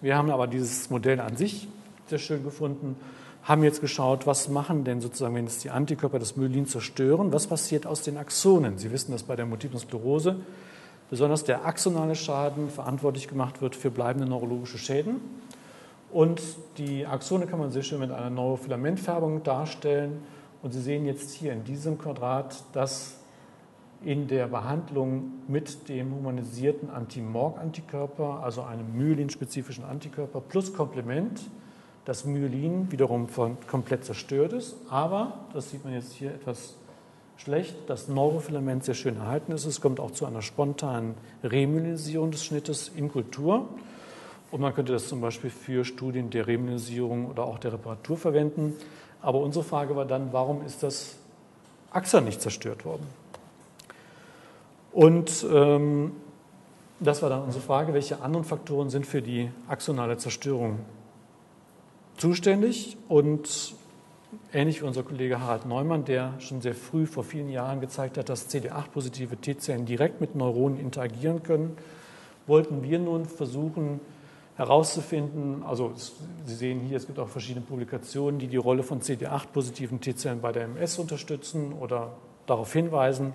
Wir 0.00 0.16
haben 0.16 0.30
aber 0.30 0.46
dieses 0.46 0.88
Modell 0.88 1.20
an 1.20 1.36
sich 1.36 1.68
sehr 2.06 2.18
schön 2.18 2.42
gefunden, 2.44 2.96
haben 3.48 3.64
jetzt 3.64 3.80
geschaut, 3.80 4.26
was 4.26 4.50
machen 4.50 4.84
denn 4.84 5.00
sozusagen, 5.00 5.34
wenn 5.34 5.46
es 5.46 5.58
die 5.58 5.70
Antikörper 5.70 6.18
das 6.18 6.36
Myelin 6.36 6.66
zerstören, 6.66 7.32
was 7.32 7.46
passiert 7.46 7.86
aus 7.86 8.02
den 8.02 8.18
Axonen? 8.18 8.76
Sie 8.76 8.92
wissen, 8.92 9.10
dass 9.10 9.22
bei 9.22 9.36
der 9.36 9.46
Multiplen 9.46 9.80
Sklerose 9.80 10.36
besonders 11.08 11.44
der 11.44 11.64
axonale 11.64 12.14
Schaden 12.14 12.68
verantwortlich 12.68 13.26
gemacht 13.26 13.62
wird 13.62 13.74
für 13.74 13.90
bleibende 13.90 14.28
neurologische 14.28 14.76
Schäden. 14.76 15.22
Und 16.12 16.42
die 16.76 17.06
Axone 17.06 17.46
kann 17.46 17.58
man 17.58 17.70
sehr 17.70 17.82
schön 17.82 18.00
mit 18.00 18.10
einer 18.10 18.28
Neurofilamentfärbung 18.28 19.42
darstellen. 19.42 20.22
Und 20.62 20.72
Sie 20.72 20.82
sehen 20.82 21.06
jetzt 21.06 21.30
hier 21.30 21.54
in 21.54 21.64
diesem 21.64 21.96
Quadrat, 21.96 22.62
dass 22.74 23.16
in 24.04 24.28
der 24.28 24.46
Behandlung 24.46 25.32
mit 25.48 25.88
dem 25.88 26.14
humanisierten 26.14 26.90
Anti-Morg-Antikörper, 26.90 28.42
also 28.42 28.62
einem 28.62 28.94
Myelin-spezifischen 28.94 29.84
Antikörper 29.84 30.42
plus 30.42 30.74
Komplement, 30.74 31.40
das 32.08 32.24
Myelin 32.24 32.90
wiederum 32.90 33.28
komplett 33.66 34.02
zerstört 34.02 34.54
ist. 34.54 34.76
Aber, 34.88 35.40
das 35.52 35.70
sieht 35.70 35.84
man 35.84 35.92
jetzt 35.92 36.14
hier 36.14 36.30
etwas 36.30 36.74
schlecht, 37.36 37.76
das 37.86 38.08
Neurofilament 38.08 38.82
sehr 38.82 38.94
schön 38.94 39.18
erhalten 39.18 39.52
ist. 39.52 39.66
Es 39.66 39.82
kommt 39.82 40.00
auch 40.00 40.12
zu 40.12 40.24
einer 40.24 40.40
spontanen 40.40 41.16
Remyelinisierung 41.44 42.30
des 42.30 42.46
Schnittes 42.46 42.90
in 42.96 43.12
Kultur. 43.12 43.68
Und 44.50 44.62
man 44.62 44.74
könnte 44.74 44.94
das 44.94 45.06
zum 45.06 45.20
Beispiel 45.20 45.50
für 45.50 45.84
Studien 45.84 46.30
der 46.30 46.46
Remyelinisierung 46.46 47.26
oder 47.26 47.44
auch 47.44 47.58
der 47.58 47.74
Reparatur 47.74 48.16
verwenden. 48.16 48.72
Aber 49.20 49.40
unsere 49.40 49.62
Frage 49.62 49.94
war 49.94 50.06
dann, 50.06 50.32
warum 50.32 50.64
ist 50.64 50.82
das 50.82 51.16
Axon 51.90 52.24
nicht 52.24 52.40
zerstört 52.40 52.86
worden? 52.86 53.06
Und 54.92 55.44
ähm, 55.52 56.12
das 57.00 57.20
war 57.20 57.28
dann 57.28 57.42
unsere 57.42 57.62
Frage, 57.62 57.92
welche 57.92 58.22
anderen 58.22 58.46
Faktoren 58.46 58.88
sind 58.88 59.04
für 59.04 59.20
die 59.20 59.50
axonale 59.68 60.16
Zerstörung 60.16 60.78
zuständig? 62.18 62.96
Und 63.08 63.74
ähnlich 64.52 64.82
wie 64.82 64.86
unser 64.86 65.02
Kollege 65.02 65.40
Harald 65.40 65.66
Neumann, 65.66 66.04
der 66.04 66.34
schon 66.40 66.60
sehr 66.60 66.74
früh 66.74 67.06
vor 67.06 67.24
vielen 67.24 67.48
Jahren 67.48 67.80
gezeigt 67.80 68.18
hat, 68.18 68.28
dass 68.28 68.50
CD8-positive 68.50 69.36
T-Zellen 69.36 69.86
direkt 69.86 70.20
mit 70.20 70.34
Neuronen 70.34 70.78
interagieren 70.78 71.42
können, 71.42 71.76
wollten 72.46 72.82
wir 72.82 72.98
nun 72.98 73.24
versuchen, 73.24 74.00
herauszufinden, 74.56 75.62
also 75.62 75.92
Sie 76.44 76.54
sehen 76.54 76.80
hier, 76.80 76.96
es 76.96 77.06
gibt 77.06 77.18
auch 77.20 77.28
verschiedene 77.28 77.64
Publikationen, 77.64 78.40
die 78.40 78.48
die 78.48 78.56
Rolle 78.56 78.82
von 78.82 79.00
CD8-positiven 79.00 80.00
T-Zellen 80.00 80.40
bei 80.40 80.50
der 80.50 80.64
MS 80.64 80.98
unterstützen 80.98 81.72
oder 81.74 82.14
darauf 82.46 82.72
hinweisen. 82.72 83.34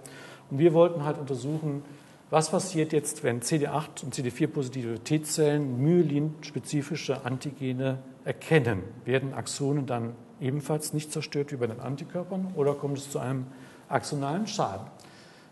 Und 0.52 0.60
wir 0.60 0.74
wollten 0.74 1.06
halt 1.06 1.18
untersuchen, 1.18 1.84
was 2.30 2.50
passiert 2.50 2.92
jetzt, 2.92 3.24
wenn 3.24 3.42
CD8 3.42 4.04
und 4.04 4.16
CD4-positive 4.16 5.00
T-Zellen 5.04 5.82
Myelin-spezifische 5.82 7.24
Antigene 7.24 8.00
erkennen? 8.26 8.84
Werden 9.06 9.34
Axone 9.34 9.84
dann 9.84 10.16
ebenfalls 10.40 10.94
nicht 10.94 11.12
zerstört 11.12 11.52
wie 11.52 11.58
bei 11.58 11.68
den 11.68 11.80
Antikörpern 11.80 12.54
oder 12.56 12.74
kommt 12.74 12.98
es 12.98 13.10
zu 13.10 13.20
einem 13.20 13.48
axonalen 13.90 14.48
Schaden? 14.48 14.88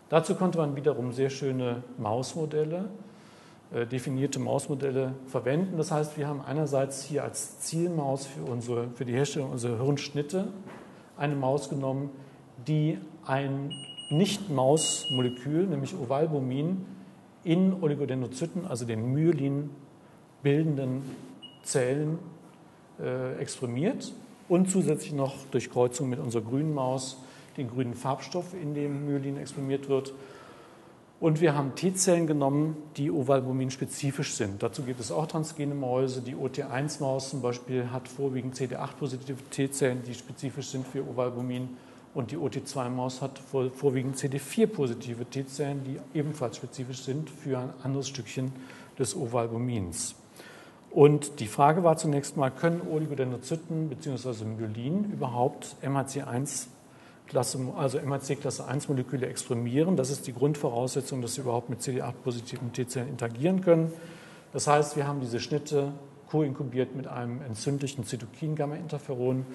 Dazu 0.08 0.34
konnte 0.34 0.58
man 0.58 0.76
wiederum 0.76 1.12
sehr 1.12 1.30
schöne 1.30 1.82
Mausmodelle 1.98 2.88
äh, 3.72 3.86
definierte 3.86 4.38
Mausmodelle 4.38 5.14
verwenden. 5.28 5.78
Das 5.78 5.90
heißt, 5.90 6.18
wir 6.18 6.28
haben 6.28 6.42
einerseits 6.42 7.02
hier 7.02 7.24
als 7.24 7.60
Zielmaus 7.60 8.26
für, 8.26 8.42
unsere, 8.42 8.90
für 8.90 9.06
die 9.06 9.14
Herstellung 9.14 9.50
unserer 9.50 9.82
Hirnschnitte 9.82 10.48
eine 11.16 11.34
Maus 11.34 11.70
genommen, 11.70 12.10
die 12.66 12.98
ein 13.24 13.72
Nicht-Maus-Molekül, 14.10 15.66
nämlich 15.66 15.94
Ovalbumin, 15.94 16.84
in 17.44 17.82
Oligodendrozyten, 17.82 18.66
also 18.66 18.84
den 18.84 19.12
Myelin 19.12 19.70
bildenden 20.42 21.02
Zellen, 21.62 22.18
äh, 23.02 23.36
exprimiert 23.36 24.12
und 24.48 24.70
zusätzlich 24.70 25.12
noch 25.12 25.34
durch 25.50 25.70
Kreuzung 25.70 26.08
mit 26.08 26.18
unserer 26.18 26.42
grünen 26.42 26.74
Maus 26.74 27.18
den 27.56 27.68
grünen 27.68 27.94
Farbstoff 27.94 28.54
in 28.54 28.74
dem 28.74 29.06
Myelin 29.06 29.36
exprimiert 29.36 29.88
wird 29.88 30.14
und 31.22 31.40
wir 31.40 31.54
haben 31.54 31.76
T-Zellen 31.76 32.26
genommen, 32.26 32.76
die 32.96 33.08
Ovalbumin-spezifisch 33.08 34.34
sind. 34.34 34.60
Dazu 34.60 34.82
gibt 34.82 34.98
es 34.98 35.12
auch 35.12 35.28
transgene 35.28 35.72
Mäuse. 35.72 36.20
Die 36.20 36.34
OT1-Maus 36.34 37.30
zum 37.30 37.42
Beispiel 37.42 37.92
hat 37.92 38.08
vorwiegend 38.08 38.56
CD8-positive 38.56 39.36
T-Zellen, 39.52 40.02
die 40.04 40.14
spezifisch 40.14 40.66
sind 40.66 40.84
für 40.84 41.08
Ovalbumin. 41.08 41.68
Und 42.12 42.32
die 42.32 42.36
OT2-Maus 42.36 43.22
hat 43.22 43.38
vorwiegend 43.38 44.16
CD4-positive 44.16 45.24
T-Zellen, 45.30 45.84
die 45.84 46.18
ebenfalls 46.18 46.56
spezifisch 46.56 47.02
sind 47.02 47.30
für 47.30 47.56
ein 47.56 47.72
anderes 47.84 48.08
Stückchen 48.08 48.50
des 48.98 49.14
Ovalbumins. 49.14 50.16
Und 50.92 51.40
die 51.40 51.46
Frage 51.46 51.84
war 51.84 51.96
zunächst 51.96 52.36
mal, 52.36 52.50
können 52.50 52.82
Oligodendrozyten 52.90 53.88
bzw. 53.88 54.44
Myelin 54.44 55.10
überhaupt 55.10 55.76
MHC1 55.82 56.66
Klasse, 57.28 57.58
also 57.76 57.98
MHC 57.98 58.36
Klasse 58.36 58.66
1 58.66 58.88
Moleküle 58.88 59.26
exprimieren. 59.26 59.96
Das 59.96 60.10
ist 60.10 60.26
die 60.26 60.34
Grundvoraussetzung, 60.34 61.22
dass 61.22 61.34
sie 61.34 61.40
überhaupt 61.40 61.70
mit 61.70 61.80
CD8-positiven 61.80 62.72
T-Zellen 62.74 63.08
interagieren 63.08 63.62
können. 63.62 63.90
Das 64.52 64.66
heißt, 64.66 64.96
wir 64.96 65.06
haben 65.06 65.20
diese 65.20 65.40
Schnitte 65.40 65.92
koinkubiert 66.28 66.94
mit 66.94 67.06
einem 67.06 67.40
entzündlichen 67.40 68.04
Zytokin-Gamma-Interferon 68.04 69.46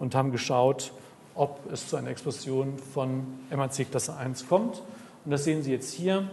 und 0.00 0.14
haben 0.16 0.32
geschaut, 0.32 0.92
ob 1.36 1.70
es 1.72 1.88
zu 1.88 1.96
einer 1.96 2.10
Expression 2.10 2.78
von 2.92 3.22
MHC 3.50 3.84
Klasse 3.84 4.16
1 4.16 4.48
kommt. 4.48 4.82
Und 5.24 5.30
das 5.30 5.44
sehen 5.44 5.62
Sie 5.62 5.70
jetzt 5.70 5.92
hier. 5.92 6.28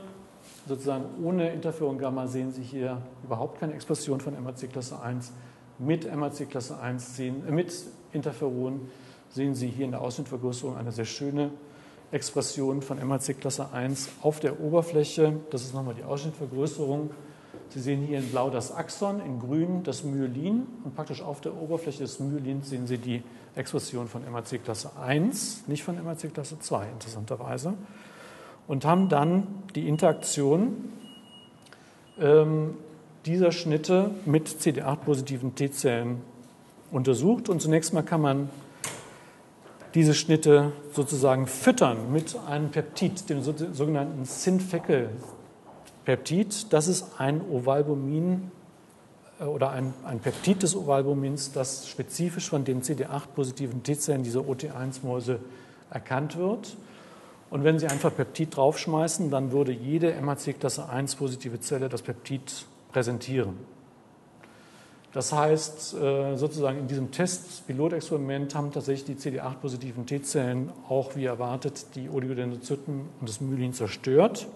Sozusagen 0.67 1.05
ohne 1.23 1.51
Interferon 1.53 1.97
Gamma 1.97 2.27
sehen 2.27 2.51
Sie 2.51 2.61
hier 2.61 3.01
überhaupt 3.23 3.59
keine 3.59 3.73
Expression 3.73 4.19
von 4.19 4.33
MHC 4.33 4.67
Klasse 4.67 4.99
1. 4.99 5.31
Mit 5.79 6.05
MHC 6.13 6.45
Klasse 6.45 6.77
1 6.79 7.15
sehen, 7.15 7.47
äh, 7.47 7.51
mit 7.51 7.73
Interferon 8.11 8.89
sehen 9.29 9.55
Sie 9.55 9.67
hier 9.67 9.85
in 9.85 9.91
der 9.91 10.01
Ausschnittvergrößerung 10.01 10.75
eine 10.75 10.91
sehr 10.91 11.05
schöne 11.05 11.51
Expression 12.11 12.81
von 12.81 12.97
MHC 12.99 13.35
Klasse 13.35 13.71
1 13.71 14.09
auf 14.21 14.41
der 14.41 14.59
Oberfläche. 14.59 15.39
Das 15.51 15.61
ist 15.61 15.73
nochmal 15.73 15.93
die 15.93 16.03
Ausschnittvergrößerung. 16.03 17.11
Sie 17.69 17.79
sehen 17.79 18.01
hier 18.01 18.19
in 18.19 18.29
blau 18.29 18.49
das 18.49 18.73
Axon, 18.73 19.21
in 19.21 19.39
grün 19.39 19.83
das 19.83 20.03
Myelin 20.03 20.67
und 20.83 20.95
praktisch 20.95 21.21
auf 21.21 21.39
der 21.39 21.55
Oberfläche 21.55 21.99
des 21.99 22.19
Myelins 22.19 22.69
sehen 22.69 22.87
Sie 22.87 22.97
die 22.97 23.23
Expression 23.55 24.07
von 24.07 24.21
MHC 24.23 24.57
Klasse 24.59 24.91
1, 24.99 25.67
nicht 25.67 25.83
von 25.83 25.95
MHC 25.95 26.29
Klasse 26.33 26.59
2 26.59 26.89
interessanterweise. 26.89 27.73
Und 28.67 28.85
haben 28.85 29.09
dann 29.09 29.47
die 29.75 29.87
Interaktion 29.87 30.91
ähm, 32.19 32.75
dieser 33.25 33.51
Schnitte 33.51 34.11
mit 34.25 34.47
CD8-positiven 34.47 35.55
T-Zellen 35.55 36.21
untersucht. 36.91 37.49
Und 37.49 37.61
zunächst 37.61 37.93
mal 37.93 38.03
kann 38.03 38.21
man 38.21 38.49
diese 39.93 40.13
Schnitte 40.13 40.71
sozusagen 40.93 41.47
füttern 41.47 42.11
mit 42.11 42.37
einem 42.47 42.69
Peptid, 42.69 43.29
dem 43.29 43.41
sogenannten 43.41 44.25
Synfekel-Peptid. 44.25 46.71
Das 46.71 46.87
ist 46.87 47.19
ein 47.19 47.41
Ovalbumin 47.41 48.51
äh, 49.39 49.45
oder 49.45 49.71
ein, 49.71 49.93
ein 50.05 50.19
Peptid 50.19 50.61
des 50.63 50.75
Ovalbumins, 50.75 51.51
das 51.51 51.89
spezifisch 51.89 52.49
von 52.49 52.63
den 52.63 52.81
CD8-positiven 52.81 53.83
T-Zellen 53.83 54.23
dieser 54.23 54.39
OT1-Mäuse 54.41 55.39
erkannt 55.89 56.37
wird. 56.37 56.77
Und 57.49 57.63
wenn 57.63 57.79
Sie 57.79 57.87
einfach 57.87 58.13
Peptid 58.13 58.55
draufschmeißen, 58.57 59.29
dann 59.29 59.51
würde 59.51 59.71
jede 59.71 60.13
MHC-Klasse 60.13 60.89
1 60.89 61.15
positive 61.15 61.59
Zelle 61.59 61.87
das 61.87 62.01
Peptid 62.01 62.65
präsentieren. 62.91 63.55
Das 65.13 65.31
heißt, 65.31 65.95
äh, 65.95 66.35
sozusagen 66.35 66.79
in 66.79 66.87
diesem 66.87 67.11
Test, 67.11 67.65
Pilotexperiment, 67.65 68.53
haben 68.53 68.71
tatsächlich 68.71 69.17
die 69.17 69.29
CD8-positiven 69.29 70.05
T-Zellen 70.05 70.71
auch 70.89 71.15
wie 71.15 71.25
erwartet 71.25 71.87
die 71.95 72.09
Oligodendrozyten 72.09 73.01
und 73.19 73.29
das 73.29 73.39
Myelin 73.39 73.73
zerstört. 73.73 74.47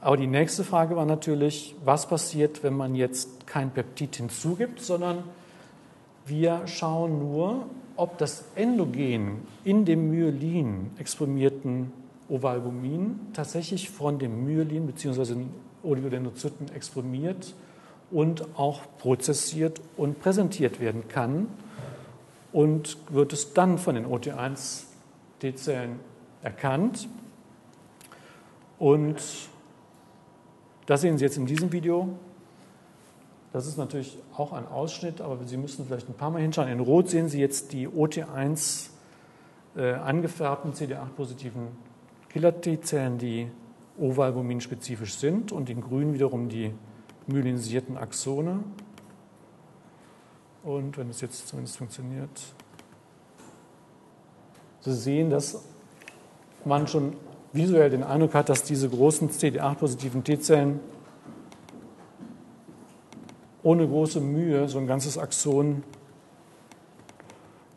Aber 0.00 0.16
die 0.16 0.26
nächste 0.26 0.64
Frage 0.64 0.96
war 0.96 1.06
natürlich, 1.06 1.76
was 1.84 2.08
passiert, 2.08 2.64
wenn 2.64 2.74
man 2.74 2.96
jetzt 2.96 3.46
kein 3.46 3.70
Peptid 3.70 4.16
hinzugibt, 4.16 4.80
sondern 4.80 5.22
wir 6.26 6.66
schauen 6.66 7.20
nur, 7.20 7.66
ob 7.96 8.18
das 8.18 8.44
Endogen 8.54 9.42
in 9.64 9.84
dem 9.84 10.10
Myelin 10.10 10.90
exprimierten 10.98 11.92
Ovalbumin 12.28 13.20
tatsächlich 13.32 13.90
von 13.90 14.18
dem 14.18 14.44
Myelin 14.44 14.86
bzw. 14.86 15.24
den 15.34 15.50
Oligodendrozyten 15.82 16.72
exprimiert 16.74 17.54
und 18.10 18.56
auch 18.56 18.80
prozessiert 18.98 19.80
und 19.96 20.20
präsentiert 20.20 20.80
werden 20.80 21.08
kann 21.08 21.48
und 22.52 22.98
wird 23.10 23.32
es 23.32 23.54
dann 23.54 23.78
von 23.78 23.94
den 23.94 24.06
OT1-T-Zellen 24.06 25.98
erkannt. 26.42 27.08
Und 28.78 29.22
das 30.86 31.00
sehen 31.00 31.18
Sie 31.18 31.24
jetzt 31.24 31.36
in 31.36 31.46
diesem 31.46 31.72
Video. 31.72 32.08
Das 33.52 33.66
ist 33.66 33.76
natürlich 33.76 34.18
auch 34.34 34.52
ein 34.52 34.66
Ausschnitt, 34.66 35.20
aber 35.20 35.38
Sie 35.44 35.58
müssen 35.58 35.84
vielleicht 35.84 36.08
ein 36.08 36.14
paar 36.14 36.30
Mal 36.30 36.40
hinschauen. 36.40 36.68
In 36.68 36.80
Rot 36.80 37.10
sehen 37.10 37.28
Sie 37.28 37.38
jetzt 37.38 37.72
die 37.72 37.86
OT1 37.86 38.88
äh, 39.76 39.92
angefärbten 39.92 40.72
CD8-positiven 40.72 41.68
Killer-T-Zellen, 42.30 43.18
die 43.18 43.48
ovalbumin-spezifisch 43.98 45.16
sind, 45.16 45.52
und 45.52 45.68
in 45.68 45.82
Grün 45.82 46.14
wiederum 46.14 46.48
die 46.48 46.72
myelinisierten 47.26 47.98
Axone. 47.98 48.64
Und 50.62 50.96
wenn 50.96 51.10
es 51.10 51.20
jetzt 51.20 51.48
zumindest 51.48 51.76
funktioniert, 51.76 52.30
Sie 54.80 54.94
sehen, 54.94 55.30
dass 55.30 55.62
man 56.64 56.88
schon 56.88 57.14
visuell 57.52 57.90
den 57.90 58.02
Eindruck 58.02 58.34
hat, 58.34 58.48
dass 58.48 58.62
diese 58.62 58.88
großen 58.88 59.30
CD8-positiven 59.30 60.24
T-Zellen 60.24 60.80
ohne 63.62 63.86
große 63.86 64.20
Mühe 64.20 64.68
so 64.68 64.78
ein 64.78 64.86
ganzes 64.86 65.18
Axon, 65.18 65.82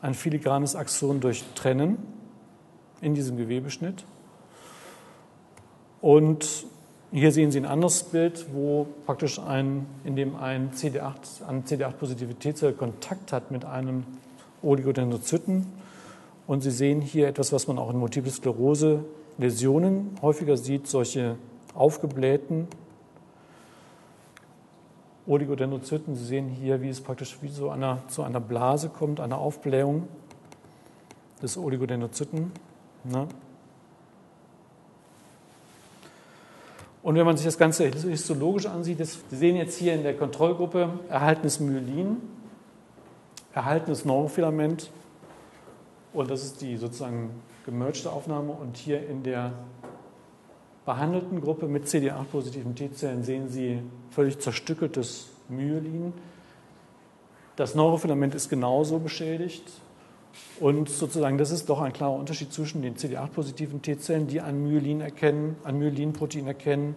ein 0.02 0.14
filigranes 0.14 0.76
Axon 0.76 1.20
durchtrennen 1.20 1.98
in 3.02 3.14
diesem 3.14 3.38
Gewebeschnitt. 3.38 4.06
Und 6.02 6.66
hier 7.12 7.32
sehen 7.32 7.52
Sie 7.52 7.60
ein 7.60 7.66
anderes 7.66 8.04
Bild, 8.04 8.48
wo 8.54 8.88
praktisch 9.06 9.40
ein, 9.40 9.86
in 10.04 10.16
dem 10.16 10.36
ein 10.36 10.72
CD8, 10.72 11.44
eine 11.48 11.62
CD8-positive 11.62 12.36
T-Zelle 12.36 12.74
Kontakt 12.74 13.32
hat 13.32 13.52
mit 13.52 13.64
einem 13.66 14.04
Oligodendrozyten. 14.62 15.66
Und 16.48 16.62
Sie 16.62 16.72
sehen 16.72 17.02
hier 17.02 17.28
etwas, 17.28 17.54
was 17.54 17.68
man 17.68 17.80
auch 17.80 17.90
in 17.90 17.98
Multiple 17.98 18.32
Sklerose 18.32 19.06
Läsionen 19.38 20.12
häufiger 20.22 20.58
sieht, 20.58 20.88
solche 20.88 21.38
aufgeblähten 21.74 22.68
Oligodendrozyten. 25.28 26.16
Sie 26.16 26.26
sehen 26.26 26.50
hier, 26.50 26.82
wie 26.82 26.90
es 26.90 27.02
praktisch 27.02 27.38
wie 27.42 27.50
so 27.50 27.70
einer, 27.70 28.00
zu 28.08 28.24
einer 28.24 28.40
Blase 28.40 28.90
kommt, 28.90 29.20
einer 29.20 29.38
Aufblähung 29.38 30.08
des 31.42 31.58
Oligodendrozyten. 31.58 32.52
Ne? 33.04 33.28
Und 37.04 37.16
wenn 37.16 37.26
man 37.26 37.38
sich 37.38 37.46
das 37.46 37.58
Ganze 37.58 37.86
histologisch 37.88 38.66
ansieht, 38.66 39.00
das, 39.00 39.20
Sie 39.30 39.36
sehen 39.36 39.56
jetzt 39.56 39.78
hier 39.78 39.94
in 39.94 40.04
der 40.04 40.18
Kontrollgruppe 40.18 40.90
erhaltenes 41.10 41.60
Myelin, 41.60 42.18
erhaltenes 43.54 44.06
Neurofilament 44.06 44.90
und 46.16 46.32
das 46.32 46.46
ist 46.46 46.62
die 46.62 46.78
sozusagen 46.78 47.30
gemergte 47.66 48.10
Aufnahme. 48.10 48.54
Und 48.54 48.78
hier 48.78 49.06
in 49.06 49.22
der 49.24 49.52
behandelten 50.86 51.42
Gruppe 51.42 51.68
mit 51.68 51.86
CD8-positiven 51.86 52.76
T-Zellen 52.76 53.24
sehen 53.24 53.50
Sie 53.50 53.80
völlig 54.12 54.40
zerstückeltes 54.40 55.30
Myelin. 55.50 56.14
Das 57.56 57.76
Neurofilament 57.76 58.36
ist 58.36 58.50
genauso 58.50 59.00
beschädigt. 59.00 59.64
Und 60.60 60.90
sozusagen, 60.90 61.38
das 61.38 61.52
ist 61.52 61.70
doch 61.70 61.82
ein 61.82 61.94
klarer 61.94 62.14
Unterschied 62.14 62.52
zwischen 62.52 62.82
den 62.82 62.96
CD8-positiven 62.96 63.82
T-Zellen, 63.82 64.28
die 64.28 64.42
ein 64.42 64.62
Myelin 64.62 65.02
erkennen, 65.02 65.56
ein 65.64 65.80
Myelinprotein 65.80 66.48
erkennen, 66.48 66.96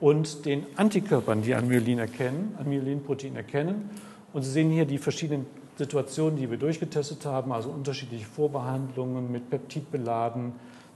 und 0.00 0.44
den 0.44 0.66
Antikörpern, 0.76 1.42
die 1.42 1.54
ein 1.54 1.68
Myelin 1.68 1.98
erkennen, 1.98 2.54
ein 2.58 2.68
Myelinprotein 2.68 3.36
erkennen. 3.36 3.90
Und 4.32 4.42
Sie 4.42 4.50
sehen 4.50 4.70
hier 4.70 4.84
die 4.84 4.98
verschiedenen 4.98 5.46
Situationen, 5.78 6.36
die 6.36 6.50
wir 6.50 6.58
durchgetestet 6.58 7.24
haben, 7.24 7.52
also 7.52 7.70
unterschiedliche 7.70 8.26
Vorbehandlungen 8.26 9.30
mit 9.30 9.48
Peptid 9.48 9.90
beladen, 9.90 10.52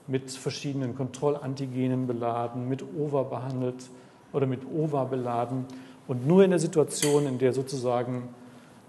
mit 0.08 0.30
verschiedenen 0.30 0.96
Kontrollantigenen 0.96 2.06
beladen, 2.06 2.68
mit 2.68 2.82
OVA 2.82 3.22
behandelt 3.22 3.88
oder 4.32 4.46
mit 4.46 4.60
OVA 4.66 5.04
beladen. 5.04 5.66
Und 6.08 6.26
nur 6.26 6.42
in 6.42 6.50
der 6.50 6.58
Situation, 6.58 7.26
in 7.26 7.38
der 7.38 7.52
sozusagen 7.52 8.28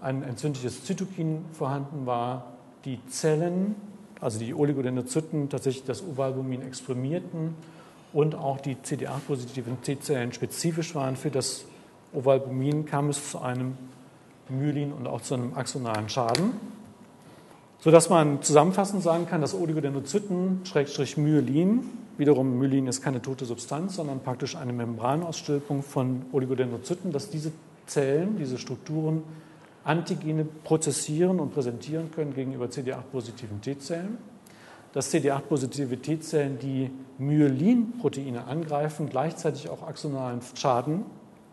ein 0.00 0.22
entzündliches 0.22 0.84
Zytokin 0.84 1.44
vorhanden 1.52 2.06
war, 2.06 2.46
die 2.86 2.98
Zellen, 3.08 3.74
also 4.20 4.38
die 4.38 4.54
Oligodendrozyten, 4.54 5.50
tatsächlich 5.50 5.84
das 5.84 6.02
Ovalbumin 6.02 6.62
exprimierten 6.62 7.54
und 8.12 8.34
auch 8.34 8.60
die 8.60 8.76
CD8-positiven 8.76 9.82
T-Zellen 9.82 10.32
spezifisch 10.32 10.94
waren 10.94 11.16
für 11.16 11.30
das 11.30 11.66
Ovalbumin, 12.12 12.86
kam 12.86 13.10
es 13.10 13.30
zu 13.30 13.38
einem 13.38 13.76
Myelin 14.48 14.92
und 14.92 15.06
auch 15.06 15.20
zu 15.20 15.34
einem 15.34 15.54
axonalen 15.54 16.08
Schaden, 16.08 16.52
sodass 17.80 18.10
man 18.10 18.42
zusammenfassend 18.42 19.02
sagen 19.02 19.26
kann, 19.26 19.40
dass 19.40 19.54
Oligodendrozyten, 19.54 20.60
Schrägstrich 20.64 21.16
Myelin, 21.16 21.84
wiederum 22.18 22.58
Myelin 22.58 22.86
ist 22.86 23.02
keine 23.02 23.22
tote 23.22 23.44
Substanz, 23.44 23.96
sondern 23.96 24.20
praktisch 24.20 24.56
eine 24.56 24.72
Membranausstülpung 24.72 25.82
von 25.82 26.22
Oligodendrozyten, 26.32 27.12
dass 27.12 27.30
diese 27.30 27.52
Zellen, 27.86 28.36
diese 28.36 28.58
Strukturen 28.58 29.22
Antigene 29.82 30.44
prozessieren 30.44 31.40
und 31.40 31.54
präsentieren 31.54 32.10
können 32.10 32.34
gegenüber 32.34 32.66
CD8-positiven 32.66 33.62
T-Zellen. 33.62 34.18
Dass 34.92 35.12
CD8-positive 35.12 35.96
T-Zellen, 35.96 36.58
die 36.58 36.90
Myelinproteine 37.16 38.44
angreifen, 38.44 39.08
gleichzeitig 39.08 39.70
auch 39.70 39.82
axonalen 39.82 40.40
Schaden 40.54 41.04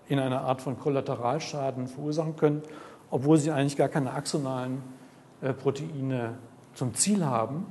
in 0.09 0.19
einer 0.19 0.41
Art 0.41 0.61
von 0.61 0.77
Kollateralschaden 0.77 1.87
verursachen 1.87 2.35
können 2.35 2.63
obwohl 3.09 3.37
sie 3.37 3.51
eigentlich 3.51 3.77
gar 3.77 3.89
keine 3.89 4.13
axonalen 4.13 4.81
Proteine 5.41 6.37
zum 6.73 6.93
Ziel 6.93 7.25
haben. 7.25 7.65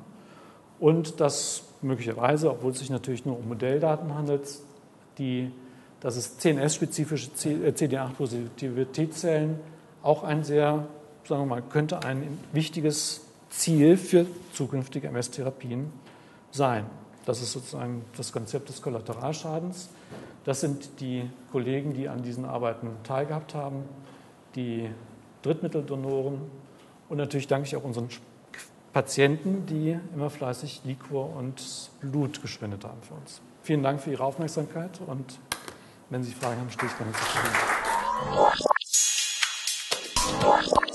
Und 0.78 1.20
dass 1.20 1.64
möglicherweise, 1.82 2.50
obwohl 2.50 2.72
es 2.72 2.80
sich 2.80 2.90
natürlich 2.90 3.24
nur 3.24 3.38
um 3.38 3.48
Modelldaten 3.48 4.14
handelt, 4.14 4.46
die, 5.18 5.50
dass 6.00 6.16
es 6.16 6.38
CNS-spezifische 6.38 7.30
CD8-positive 7.30 8.82
äh, 8.82 9.48
auch 10.02 10.22
ein 10.22 10.44
sehr, 10.44 10.86
sagen 11.26 11.42
wir 11.42 11.46
mal, 11.46 11.62
könnte 11.62 12.02
ein 12.04 12.38
wichtiges 12.52 13.22
Ziel 13.50 13.96
für 13.96 14.26
zukünftige 14.52 15.08
MS-Therapien 15.08 15.90
sein. 16.50 16.84
Das 17.24 17.42
ist 17.42 17.52
sozusagen 17.52 18.04
das 18.16 18.32
Konzept 18.32 18.68
des 18.68 18.82
Kollateralschadens. 18.82 19.88
Das 20.44 20.60
sind 20.60 21.00
die 21.00 21.28
Kollegen, 21.50 21.92
die 21.92 22.08
an 22.08 22.22
diesen 22.22 22.44
Arbeiten 22.44 22.90
teilgehabt 23.02 23.54
haben, 23.54 23.82
die 24.54 24.88
Drittmitteldonoren 25.42 26.40
und 27.08 27.16
natürlich 27.18 27.46
danke 27.46 27.66
ich 27.68 27.76
auch 27.76 27.84
unseren 27.84 28.08
Patienten, 28.92 29.66
die 29.66 29.98
immer 30.14 30.30
fleißig 30.30 30.80
Liquor 30.84 31.34
und 31.36 31.62
Blut 32.00 32.40
gespendet 32.40 32.84
haben 32.84 33.02
für 33.02 33.14
uns. 33.14 33.40
Vielen 33.62 33.82
Dank 33.82 34.00
für 34.00 34.10
Ihre 34.10 34.24
Aufmerksamkeit 34.24 35.00
und 35.06 35.38
wenn 36.08 36.22
Sie 36.22 36.32
Fragen 36.32 36.60
haben, 36.60 36.70
stehe 36.70 36.90
ich 36.90 36.96
gerne 36.96 37.12
zur 37.12 37.26
Verfügung. 40.46 40.85